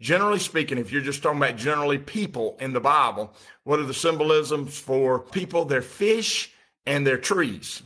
Generally 0.00 0.40
speaking, 0.40 0.78
if 0.78 0.90
you're 0.90 1.00
just 1.00 1.22
talking 1.22 1.38
about 1.38 1.56
generally 1.56 1.98
people 1.98 2.56
in 2.60 2.72
the 2.72 2.80
Bible, 2.80 3.32
what 3.62 3.78
are 3.78 3.84
the 3.84 3.94
symbolisms 3.94 4.76
for 4.76 5.20
people? 5.20 5.64
They're 5.64 5.80
fish 5.80 6.52
and 6.86 7.06
they're 7.06 7.18
trees. 7.18 7.82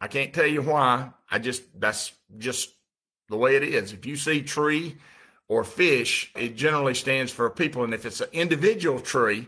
I 0.00 0.08
can't 0.08 0.34
tell 0.34 0.46
you 0.46 0.62
why. 0.62 1.10
I 1.30 1.38
just, 1.38 1.62
that's 1.78 2.12
just 2.36 2.74
the 3.28 3.36
way 3.36 3.56
it 3.56 3.62
is. 3.62 3.92
If 3.92 4.06
you 4.06 4.16
see 4.16 4.42
tree 4.42 4.96
or 5.48 5.62
fish, 5.62 6.32
it 6.36 6.56
generally 6.56 6.94
stands 6.94 7.30
for 7.30 7.48
people. 7.48 7.84
And 7.84 7.94
if 7.94 8.04
it's 8.04 8.20
an 8.20 8.28
individual 8.32 8.98
tree, 8.98 9.46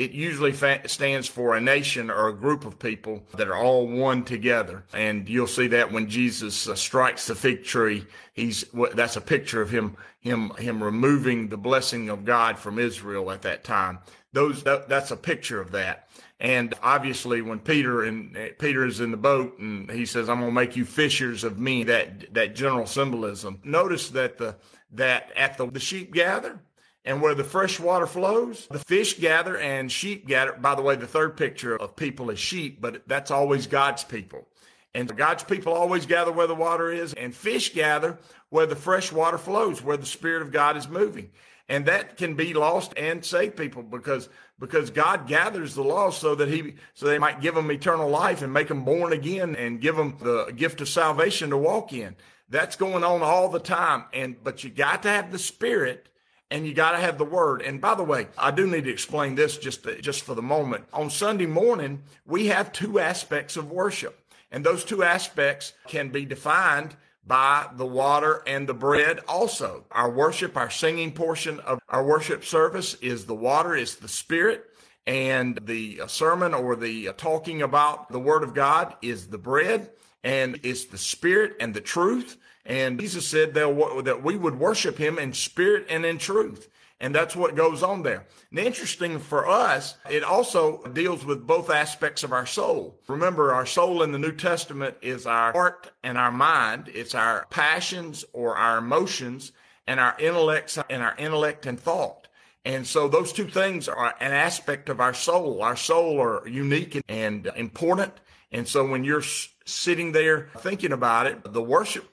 it 0.00 0.12
usually 0.12 0.52
fa- 0.52 0.88
stands 0.88 1.28
for 1.28 1.54
a 1.54 1.60
nation 1.60 2.10
or 2.10 2.28
a 2.28 2.32
group 2.32 2.64
of 2.64 2.78
people 2.78 3.22
that 3.36 3.48
are 3.48 3.56
all 3.56 3.86
one 3.86 4.24
together. 4.24 4.82
And 4.94 5.28
you'll 5.28 5.46
see 5.46 5.66
that 5.68 5.92
when 5.92 6.08
Jesus 6.08 6.66
uh, 6.66 6.74
strikes 6.74 7.26
the 7.26 7.34
fig 7.34 7.64
tree, 7.64 8.06
he's 8.32 8.64
that's 8.94 9.16
a 9.16 9.20
picture 9.20 9.60
of 9.60 9.68
him 9.68 9.98
him 10.20 10.50
him 10.56 10.82
removing 10.82 11.48
the 11.48 11.58
blessing 11.58 12.08
of 12.08 12.24
God 12.24 12.58
from 12.58 12.78
Israel 12.78 13.30
at 13.30 13.42
that 13.42 13.62
time. 13.62 13.98
Those 14.32 14.62
that, 14.62 14.88
that's 14.88 15.10
a 15.10 15.16
picture 15.16 15.60
of 15.60 15.72
that. 15.72 16.08
And 16.38 16.72
obviously, 16.82 17.42
when 17.42 17.58
Peter 17.58 18.04
and 18.04 18.34
uh, 18.34 18.46
Peter 18.58 18.86
is 18.86 19.00
in 19.00 19.10
the 19.10 19.18
boat 19.18 19.58
and 19.58 19.90
he 19.90 20.06
says, 20.06 20.30
"I'm 20.30 20.38
going 20.38 20.50
to 20.50 20.54
make 20.54 20.76
you 20.76 20.86
fishers 20.86 21.44
of 21.44 21.58
me," 21.58 21.84
that 21.84 22.32
that 22.32 22.54
general 22.54 22.86
symbolism. 22.86 23.60
Notice 23.64 24.08
that 24.10 24.38
the 24.38 24.56
that 24.92 25.30
at 25.36 25.58
the, 25.58 25.66
the 25.66 25.78
sheep 25.78 26.14
gather, 26.14 26.58
and 27.04 27.22
where 27.22 27.34
the 27.34 27.44
fresh 27.44 27.80
water 27.80 28.06
flows, 28.06 28.66
the 28.70 28.78
fish 28.78 29.18
gather 29.18 29.56
and 29.56 29.90
sheep 29.90 30.26
gather. 30.26 30.52
By 30.52 30.74
the 30.74 30.82
way, 30.82 30.96
the 30.96 31.06
third 31.06 31.36
picture 31.36 31.76
of 31.76 31.96
people 31.96 32.30
is 32.30 32.38
sheep, 32.38 32.80
but 32.80 33.02
that's 33.06 33.30
always 33.30 33.66
God's 33.66 34.04
people. 34.04 34.46
And 34.94 35.16
God's 35.16 35.44
people 35.44 35.72
always 35.72 36.04
gather 36.04 36.32
where 36.32 36.48
the 36.48 36.54
water 36.54 36.90
is, 36.90 37.14
and 37.14 37.34
fish 37.34 37.72
gather 37.72 38.18
where 38.48 38.66
the 38.66 38.76
fresh 38.76 39.12
water 39.12 39.38
flows, 39.38 39.82
where 39.82 39.96
the 39.96 40.06
Spirit 40.06 40.42
of 40.42 40.50
God 40.50 40.76
is 40.76 40.88
moving. 40.88 41.30
And 41.68 41.86
that 41.86 42.16
can 42.16 42.34
be 42.34 42.52
lost 42.52 42.92
and 42.96 43.24
save 43.24 43.56
people 43.56 43.84
because 43.84 44.28
because 44.58 44.90
God 44.90 45.26
gathers 45.26 45.74
the 45.74 45.84
lost 45.84 46.20
so 46.20 46.34
that 46.34 46.48
he 46.48 46.74
so 46.94 47.06
they 47.06 47.18
might 47.18 47.40
give 47.40 47.54
them 47.54 47.70
eternal 47.70 48.10
life 48.10 48.42
and 48.42 48.52
make 48.52 48.68
them 48.68 48.84
born 48.84 49.12
again 49.12 49.54
and 49.54 49.80
give 49.80 49.96
them 49.96 50.16
the 50.20 50.52
gift 50.54 50.80
of 50.80 50.88
salvation 50.88 51.50
to 51.50 51.56
walk 51.56 51.92
in. 51.92 52.16
That's 52.48 52.74
going 52.74 53.04
on 53.04 53.22
all 53.22 53.48
the 53.48 53.60
time. 53.60 54.04
And 54.12 54.42
but 54.42 54.64
you 54.64 54.70
got 54.70 55.04
to 55.04 55.08
have 55.08 55.30
the 55.30 55.38
Spirit 55.38 56.08
and 56.50 56.66
you 56.66 56.74
got 56.74 56.92
to 56.92 56.98
have 56.98 57.18
the 57.18 57.24
word. 57.24 57.62
And 57.62 57.80
by 57.80 57.94
the 57.94 58.02
way, 58.02 58.26
I 58.36 58.50
do 58.50 58.66
need 58.66 58.84
to 58.84 58.90
explain 58.90 59.34
this 59.34 59.56
just 59.56 59.84
to, 59.84 60.00
just 60.00 60.22
for 60.22 60.34
the 60.34 60.42
moment. 60.42 60.86
On 60.92 61.10
Sunday 61.10 61.46
morning, 61.46 62.02
we 62.26 62.46
have 62.46 62.72
two 62.72 62.98
aspects 62.98 63.56
of 63.56 63.70
worship, 63.70 64.18
and 64.50 64.64
those 64.64 64.84
two 64.84 65.02
aspects 65.02 65.72
can 65.86 66.08
be 66.08 66.24
defined 66.24 66.96
by 67.26 67.68
the 67.76 67.86
water 67.86 68.42
and 68.46 68.68
the 68.68 68.74
bread 68.74 69.20
also. 69.28 69.84
Our 69.92 70.10
worship, 70.10 70.56
our 70.56 70.70
singing 70.70 71.12
portion 71.12 71.60
of 71.60 71.80
our 71.88 72.04
worship 72.04 72.44
service 72.44 72.94
is 72.94 73.26
the 73.26 73.34
water, 73.34 73.76
is 73.76 73.96
the 73.96 74.08
spirit, 74.08 74.64
and 75.06 75.58
the 75.64 76.00
uh, 76.02 76.06
sermon 76.06 76.54
or 76.54 76.76
the 76.76 77.08
uh, 77.08 77.12
talking 77.12 77.62
about 77.62 78.10
the 78.10 78.20
word 78.20 78.42
of 78.42 78.54
God 78.54 78.94
is 79.02 79.28
the 79.28 79.38
bread, 79.38 79.90
and 80.24 80.58
it's 80.62 80.86
the 80.86 80.98
spirit 80.98 81.56
and 81.60 81.72
the 81.72 81.80
truth. 81.80 82.36
And 82.66 83.00
Jesus 83.00 83.26
said 83.26 83.54
that 83.54 84.20
we 84.22 84.36
would 84.36 84.58
worship 84.58 84.98
him 84.98 85.18
in 85.18 85.32
spirit 85.32 85.86
and 85.88 86.04
in 86.04 86.18
truth. 86.18 86.68
And 87.02 87.14
that's 87.14 87.34
what 87.34 87.56
goes 87.56 87.82
on 87.82 88.02
there. 88.02 88.26
And 88.50 88.58
interesting 88.58 89.18
for 89.18 89.48
us, 89.48 89.94
it 90.10 90.22
also 90.22 90.82
deals 90.92 91.24
with 91.24 91.46
both 91.46 91.70
aspects 91.70 92.22
of 92.22 92.32
our 92.32 92.44
soul. 92.44 93.00
Remember, 93.08 93.54
our 93.54 93.64
soul 93.64 94.02
in 94.02 94.12
the 94.12 94.18
New 94.18 94.32
Testament 94.32 94.96
is 95.00 95.26
our 95.26 95.52
heart 95.52 95.90
and 96.02 96.18
our 96.18 96.30
mind. 96.30 96.90
It's 96.92 97.14
our 97.14 97.46
passions 97.48 98.26
or 98.34 98.56
our 98.58 98.76
emotions 98.76 99.52
and 99.86 99.98
our 99.98 100.14
intellects 100.20 100.78
and 100.90 101.02
our 101.02 101.16
intellect 101.16 101.64
and 101.64 101.80
thought. 101.80 102.28
And 102.66 102.86
so 102.86 103.08
those 103.08 103.32
two 103.32 103.48
things 103.48 103.88
are 103.88 104.14
an 104.20 104.32
aspect 104.32 104.90
of 104.90 105.00
our 105.00 105.14
soul. 105.14 105.62
Our 105.62 105.76
soul 105.76 106.20
are 106.20 106.46
unique 106.46 107.02
and 107.08 107.50
important. 107.56 108.12
And 108.52 108.68
so 108.68 108.86
when 108.86 109.04
you're 109.04 109.24
sitting 109.64 110.12
there 110.12 110.50
thinking 110.58 110.92
about 110.92 111.26
it, 111.26 111.50
the 111.50 111.62
worship 111.62 112.09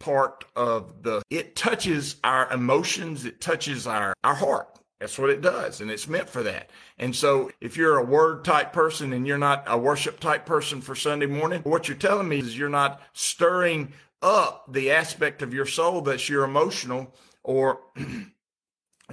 part 0.00 0.44
of 0.56 1.02
the 1.02 1.22
it 1.30 1.54
touches 1.54 2.16
our 2.24 2.50
emotions 2.50 3.24
it 3.24 3.40
touches 3.40 3.86
our 3.86 4.14
our 4.24 4.34
heart. 4.34 4.78
That's 4.98 5.18
what 5.18 5.30
it 5.30 5.40
does 5.40 5.80
and 5.80 5.90
it's 5.90 6.08
meant 6.08 6.28
for 6.28 6.42
that. 6.42 6.70
And 6.98 7.14
so 7.14 7.50
if 7.60 7.76
you're 7.76 7.98
a 7.98 8.04
word 8.04 8.44
type 8.44 8.72
person 8.72 9.12
and 9.12 9.26
you're 9.26 9.38
not 9.38 9.64
a 9.66 9.78
worship 9.78 10.18
type 10.18 10.44
person 10.44 10.80
for 10.80 10.94
sunday 10.94 11.26
morning 11.26 11.62
what 11.62 11.86
you're 11.86 11.96
telling 11.96 12.28
me 12.28 12.40
is 12.40 12.58
you're 12.58 12.68
not 12.68 13.00
stirring 13.12 13.92
up 14.22 14.64
the 14.72 14.90
aspect 14.90 15.40
of 15.42 15.54
your 15.54 15.66
soul 15.66 16.00
that's 16.00 16.28
your 16.28 16.44
emotional 16.44 17.14
or 17.42 17.80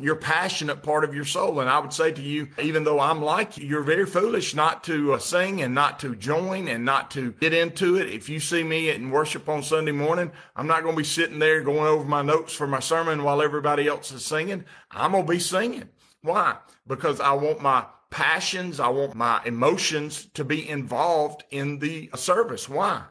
your 0.01 0.15
passionate 0.15 0.83
part 0.83 1.03
of 1.03 1.13
your 1.13 1.25
soul. 1.25 1.59
And 1.59 1.69
I 1.69 1.79
would 1.79 1.93
say 1.93 2.11
to 2.11 2.21
you, 2.21 2.49
even 2.61 2.83
though 2.83 2.99
I'm 2.99 3.21
like 3.21 3.57
you, 3.57 3.67
you're 3.67 3.83
very 3.83 4.05
foolish 4.05 4.55
not 4.55 4.83
to 4.85 5.13
uh, 5.13 5.19
sing 5.19 5.61
and 5.61 5.73
not 5.75 5.99
to 5.99 6.15
join 6.15 6.67
and 6.67 6.85
not 6.85 7.11
to 7.11 7.31
get 7.33 7.53
into 7.53 7.95
it. 7.95 8.09
If 8.09 8.29
you 8.29 8.39
see 8.39 8.63
me 8.63 8.89
in 8.89 9.11
worship 9.11 9.47
on 9.49 9.63
Sunday 9.63 9.91
morning, 9.91 10.31
I'm 10.55 10.67
not 10.67 10.83
going 10.83 10.95
to 10.95 11.01
be 11.01 11.03
sitting 11.03 11.39
there 11.39 11.61
going 11.61 11.87
over 11.87 12.03
my 12.03 12.21
notes 12.21 12.53
for 12.53 12.67
my 12.67 12.79
sermon 12.79 13.23
while 13.23 13.41
everybody 13.41 13.87
else 13.87 14.11
is 14.11 14.25
singing. 14.25 14.65
I'm 14.91 15.11
going 15.11 15.25
to 15.25 15.31
be 15.31 15.39
singing. 15.39 15.89
Why? 16.21 16.57
Because 16.87 17.19
I 17.19 17.33
want 17.33 17.61
my 17.61 17.85
passions, 18.09 18.79
I 18.79 18.87
want 18.89 19.15
my 19.15 19.41
emotions 19.45 20.27
to 20.33 20.43
be 20.43 20.67
involved 20.67 21.43
in 21.51 21.79
the 21.79 22.09
service. 22.15 22.69
Why? 22.69 23.03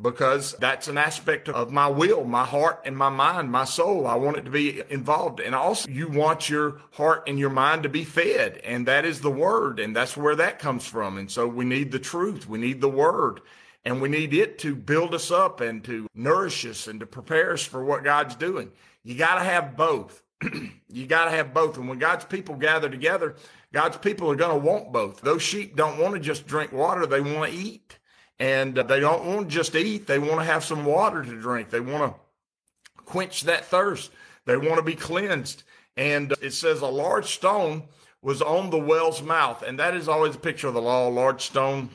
Because 0.00 0.54
that's 0.58 0.88
an 0.88 0.98
aspect 0.98 1.48
of 1.48 1.70
my 1.70 1.86
will, 1.86 2.24
my 2.24 2.44
heart 2.44 2.82
and 2.84 2.96
my 2.96 3.08
mind, 3.08 3.50
my 3.50 3.64
soul. 3.64 4.06
I 4.06 4.16
want 4.16 4.36
it 4.36 4.44
to 4.44 4.50
be 4.50 4.82
involved. 4.90 5.40
And 5.40 5.54
also 5.54 5.88
you 5.88 6.08
want 6.08 6.48
your 6.48 6.80
heart 6.92 7.24
and 7.28 7.38
your 7.38 7.50
mind 7.50 7.84
to 7.84 7.88
be 7.88 8.04
fed. 8.04 8.58
And 8.64 8.86
that 8.86 9.04
is 9.04 9.20
the 9.20 9.30
word. 9.30 9.78
And 9.78 9.94
that's 9.94 10.16
where 10.16 10.36
that 10.36 10.58
comes 10.58 10.84
from. 10.84 11.16
And 11.16 11.30
so 11.30 11.46
we 11.46 11.64
need 11.64 11.92
the 11.92 12.00
truth. 12.00 12.48
We 12.48 12.58
need 12.58 12.80
the 12.80 12.88
word 12.88 13.40
and 13.84 14.00
we 14.00 14.08
need 14.08 14.34
it 14.34 14.58
to 14.60 14.74
build 14.74 15.14
us 15.14 15.30
up 15.30 15.60
and 15.60 15.84
to 15.84 16.08
nourish 16.14 16.64
us 16.66 16.86
and 16.86 17.00
to 17.00 17.06
prepare 17.06 17.52
us 17.52 17.62
for 17.62 17.84
what 17.84 18.02
God's 18.02 18.34
doing. 18.34 18.72
You 19.04 19.14
got 19.14 19.38
to 19.38 19.44
have 19.44 19.76
both. 19.76 20.22
you 20.88 21.06
got 21.06 21.26
to 21.26 21.30
have 21.30 21.54
both. 21.54 21.76
And 21.76 21.88
when 21.88 21.98
God's 21.98 22.24
people 22.24 22.56
gather 22.56 22.88
together, 22.88 23.36
God's 23.72 23.98
people 23.98 24.30
are 24.30 24.36
going 24.36 24.58
to 24.58 24.66
want 24.66 24.92
both. 24.92 25.20
Those 25.20 25.42
sheep 25.42 25.76
don't 25.76 25.98
want 25.98 26.14
to 26.14 26.20
just 26.20 26.46
drink 26.46 26.72
water. 26.72 27.06
They 27.06 27.20
want 27.20 27.52
to 27.52 27.56
eat 27.56 27.98
and 28.38 28.74
they 28.74 29.00
don't 29.00 29.24
want 29.24 29.48
to 29.48 29.54
just 29.54 29.74
eat. 29.74 30.06
They 30.06 30.18
want 30.18 30.40
to 30.40 30.44
have 30.44 30.64
some 30.64 30.84
water 30.84 31.22
to 31.22 31.40
drink. 31.40 31.70
They 31.70 31.80
want 31.80 32.14
to 32.14 33.02
quench 33.04 33.42
that 33.42 33.66
thirst. 33.66 34.10
They 34.44 34.56
want 34.56 34.76
to 34.76 34.82
be 34.82 34.94
cleansed. 34.94 35.62
And 35.96 36.32
uh, 36.32 36.36
it 36.42 36.52
says 36.52 36.80
a 36.80 36.86
large 36.86 37.34
stone 37.34 37.84
was 38.22 38.42
on 38.42 38.70
the 38.70 38.78
well's 38.78 39.22
mouth. 39.22 39.62
And 39.62 39.78
that 39.78 39.94
is 39.94 40.08
always 40.08 40.34
a 40.34 40.38
picture 40.38 40.68
of 40.68 40.74
the 40.74 40.82
law, 40.82 41.08
large 41.08 41.42
stone. 41.42 41.90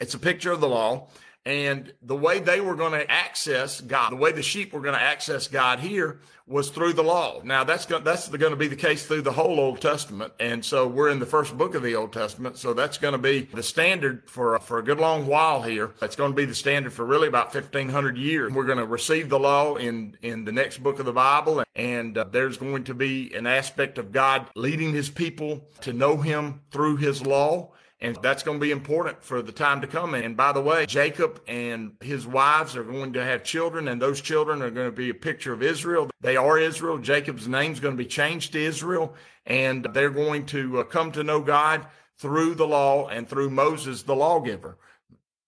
It's 0.00 0.14
a 0.14 0.18
picture 0.18 0.52
of 0.52 0.60
the 0.60 0.68
law. 0.68 1.08
And 1.48 1.94
the 2.02 2.14
way 2.14 2.40
they 2.40 2.60
were 2.60 2.74
going 2.74 2.92
to 2.92 3.10
access 3.10 3.80
God, 3.80 4.12
the 4.12 4.16
way 4.16 4.32
the 4.32 4.42
sheep 4.42 4.74
were 4.74 4.82
going 4.82 4.94
to 4.94 5.00
access 5.00 5.48
God 5.48 5.80
here 5.80 6.20
was 6.46 6.68
through 6.68 6.92
the 6.92 7.02
law. 7.02 7.40
Now 7.42 7.64
that's 7.64 7.86
going, 7.86 8.04
that's 8.04 8.28
going 8.28 8.50
to 8.50 8.56
be 8.56 8.68
the 8.68 8.76
case 8.76 9.06
through 9.06 9.22
the 9.22 9.32
whole 9.32 9.58
Old 9.58 9.80
Testament. 9.80 10.34
And 10.40 10.62
so 10.62 10.86
we're 10.86 11.08
in 11.08 11.20
the 11.20 11.26
first 11.26 11.56
book 11.56 11.74
of 11.74 11.82
the 11.82 11.94
Old 11.96 12.12
Testament. 12.12 12.58
So 12.58 12.74
that's 12.74 12.98
going 12.98 13.12
to 13.12 13.18
be 13.18 13.48
the 13.54 13.62
standard 13.62 14.28
for, 14.28 14.58
for 14.58 14.78
a 14.78 14.84
good 14.84 15.00
long 15.00 15.26
while 15.26 15.62
here. 15.62 15.92
It's 16.02 16.16
going 16.16 16.32
to 16.32 16.36
be 16.36 16.44
the 16.44 16.54
standard 16.54 16.92
for 16.92 17.06
really 17.06 17.28
about 17.28 17.54
1500 17.54 18.18
years. 18.18 18.52
We're 18.52 18.64
going 18.64 18.76
to 18.76 18.86
receive 18.86 19.30
the 19.30 19.38
law 19.38 19.76
in, 19.76 20.18
in 20.20 20.44
the 20.44 20.52
next 20.52 20.82
book 20.82 20.98
of 20.98 21.06
the 21.06 21.14
Bible. 21.14 21.64
And 21.74 22.18
uh, 22.18 22.24
there's 22.30 22.58
going 22.58 22.84
to 22.84 22.94
be 22.94 23.32
an 23.34 23.46
aspect 23.46 23.96
of 23.96 24.12
God 24.12 24.50
leading 24.54 24.92
his 24.92 25.08
people 25.08 25.66
to 25.80 25.94
know 25.94 26.18
him 26.18 26.60
through 26.70 26.96
his 26.96 27.24
law. 27.24 27.70
And 28.00 28.16
that's 28.22 28.44
going 28.44 28.58
to 28.58 28.62
be 28.62 28.70
important 28.70 29.24
for 29.24 29.42
the 29.42 29.50
time 29.50 29.80
to 29.80 29.88
come. 29.88 30.14
And 30.14 30.36
by 30.36 30.52
the 30.52 30.60
way, 30.60 30.86
Jacob 30.86 31.42
and 31.48 31.96
his 32.00 32.28
wives 32.28 32.76
are 32.76 32.84
going 32.84 33.12
to 33.14 33.24
have 33.24 33.42
children, 33.42 33.88
and 33.88 34.00
those 34.00 34.20
children 34.20 34.62
are 34.62 34.70
going 34.70 34.86
to 34.86 34.96
be 34.96 35.10
a 35.10 35.14
picture 35.14 35.52
of 35.52 35.64
Israel. 35.64 36.08
They 36.20 36.36
are 36.36 36.58
Israel. 36.58 36.98
Jacob's 36.98 37.48
name 37.48 37.72
is 37.72 37.80
going 37.80 37.96
to 37.96 38.02
be 38.02 38.08
changed 38.08 38.52
to 38.52 38.60
Israel, 38.60 39.14
and 39.46 39.84
they're 39.94 40.10
going 40.10 40.46
to 40.46 40.78
uh, 40.78 40.84
come 40.84 41.10
to 41.12 41.24
know 41.24 41.40
God 41.40 41.86
through 42.18 42.54
the 42.54 42.68
law 42.68 43.08
and 43.08 43.28
through 43.28 43.50
Moses, 43.50 44.02
the 44.02 44.14
lawgiver. 44.14 44.78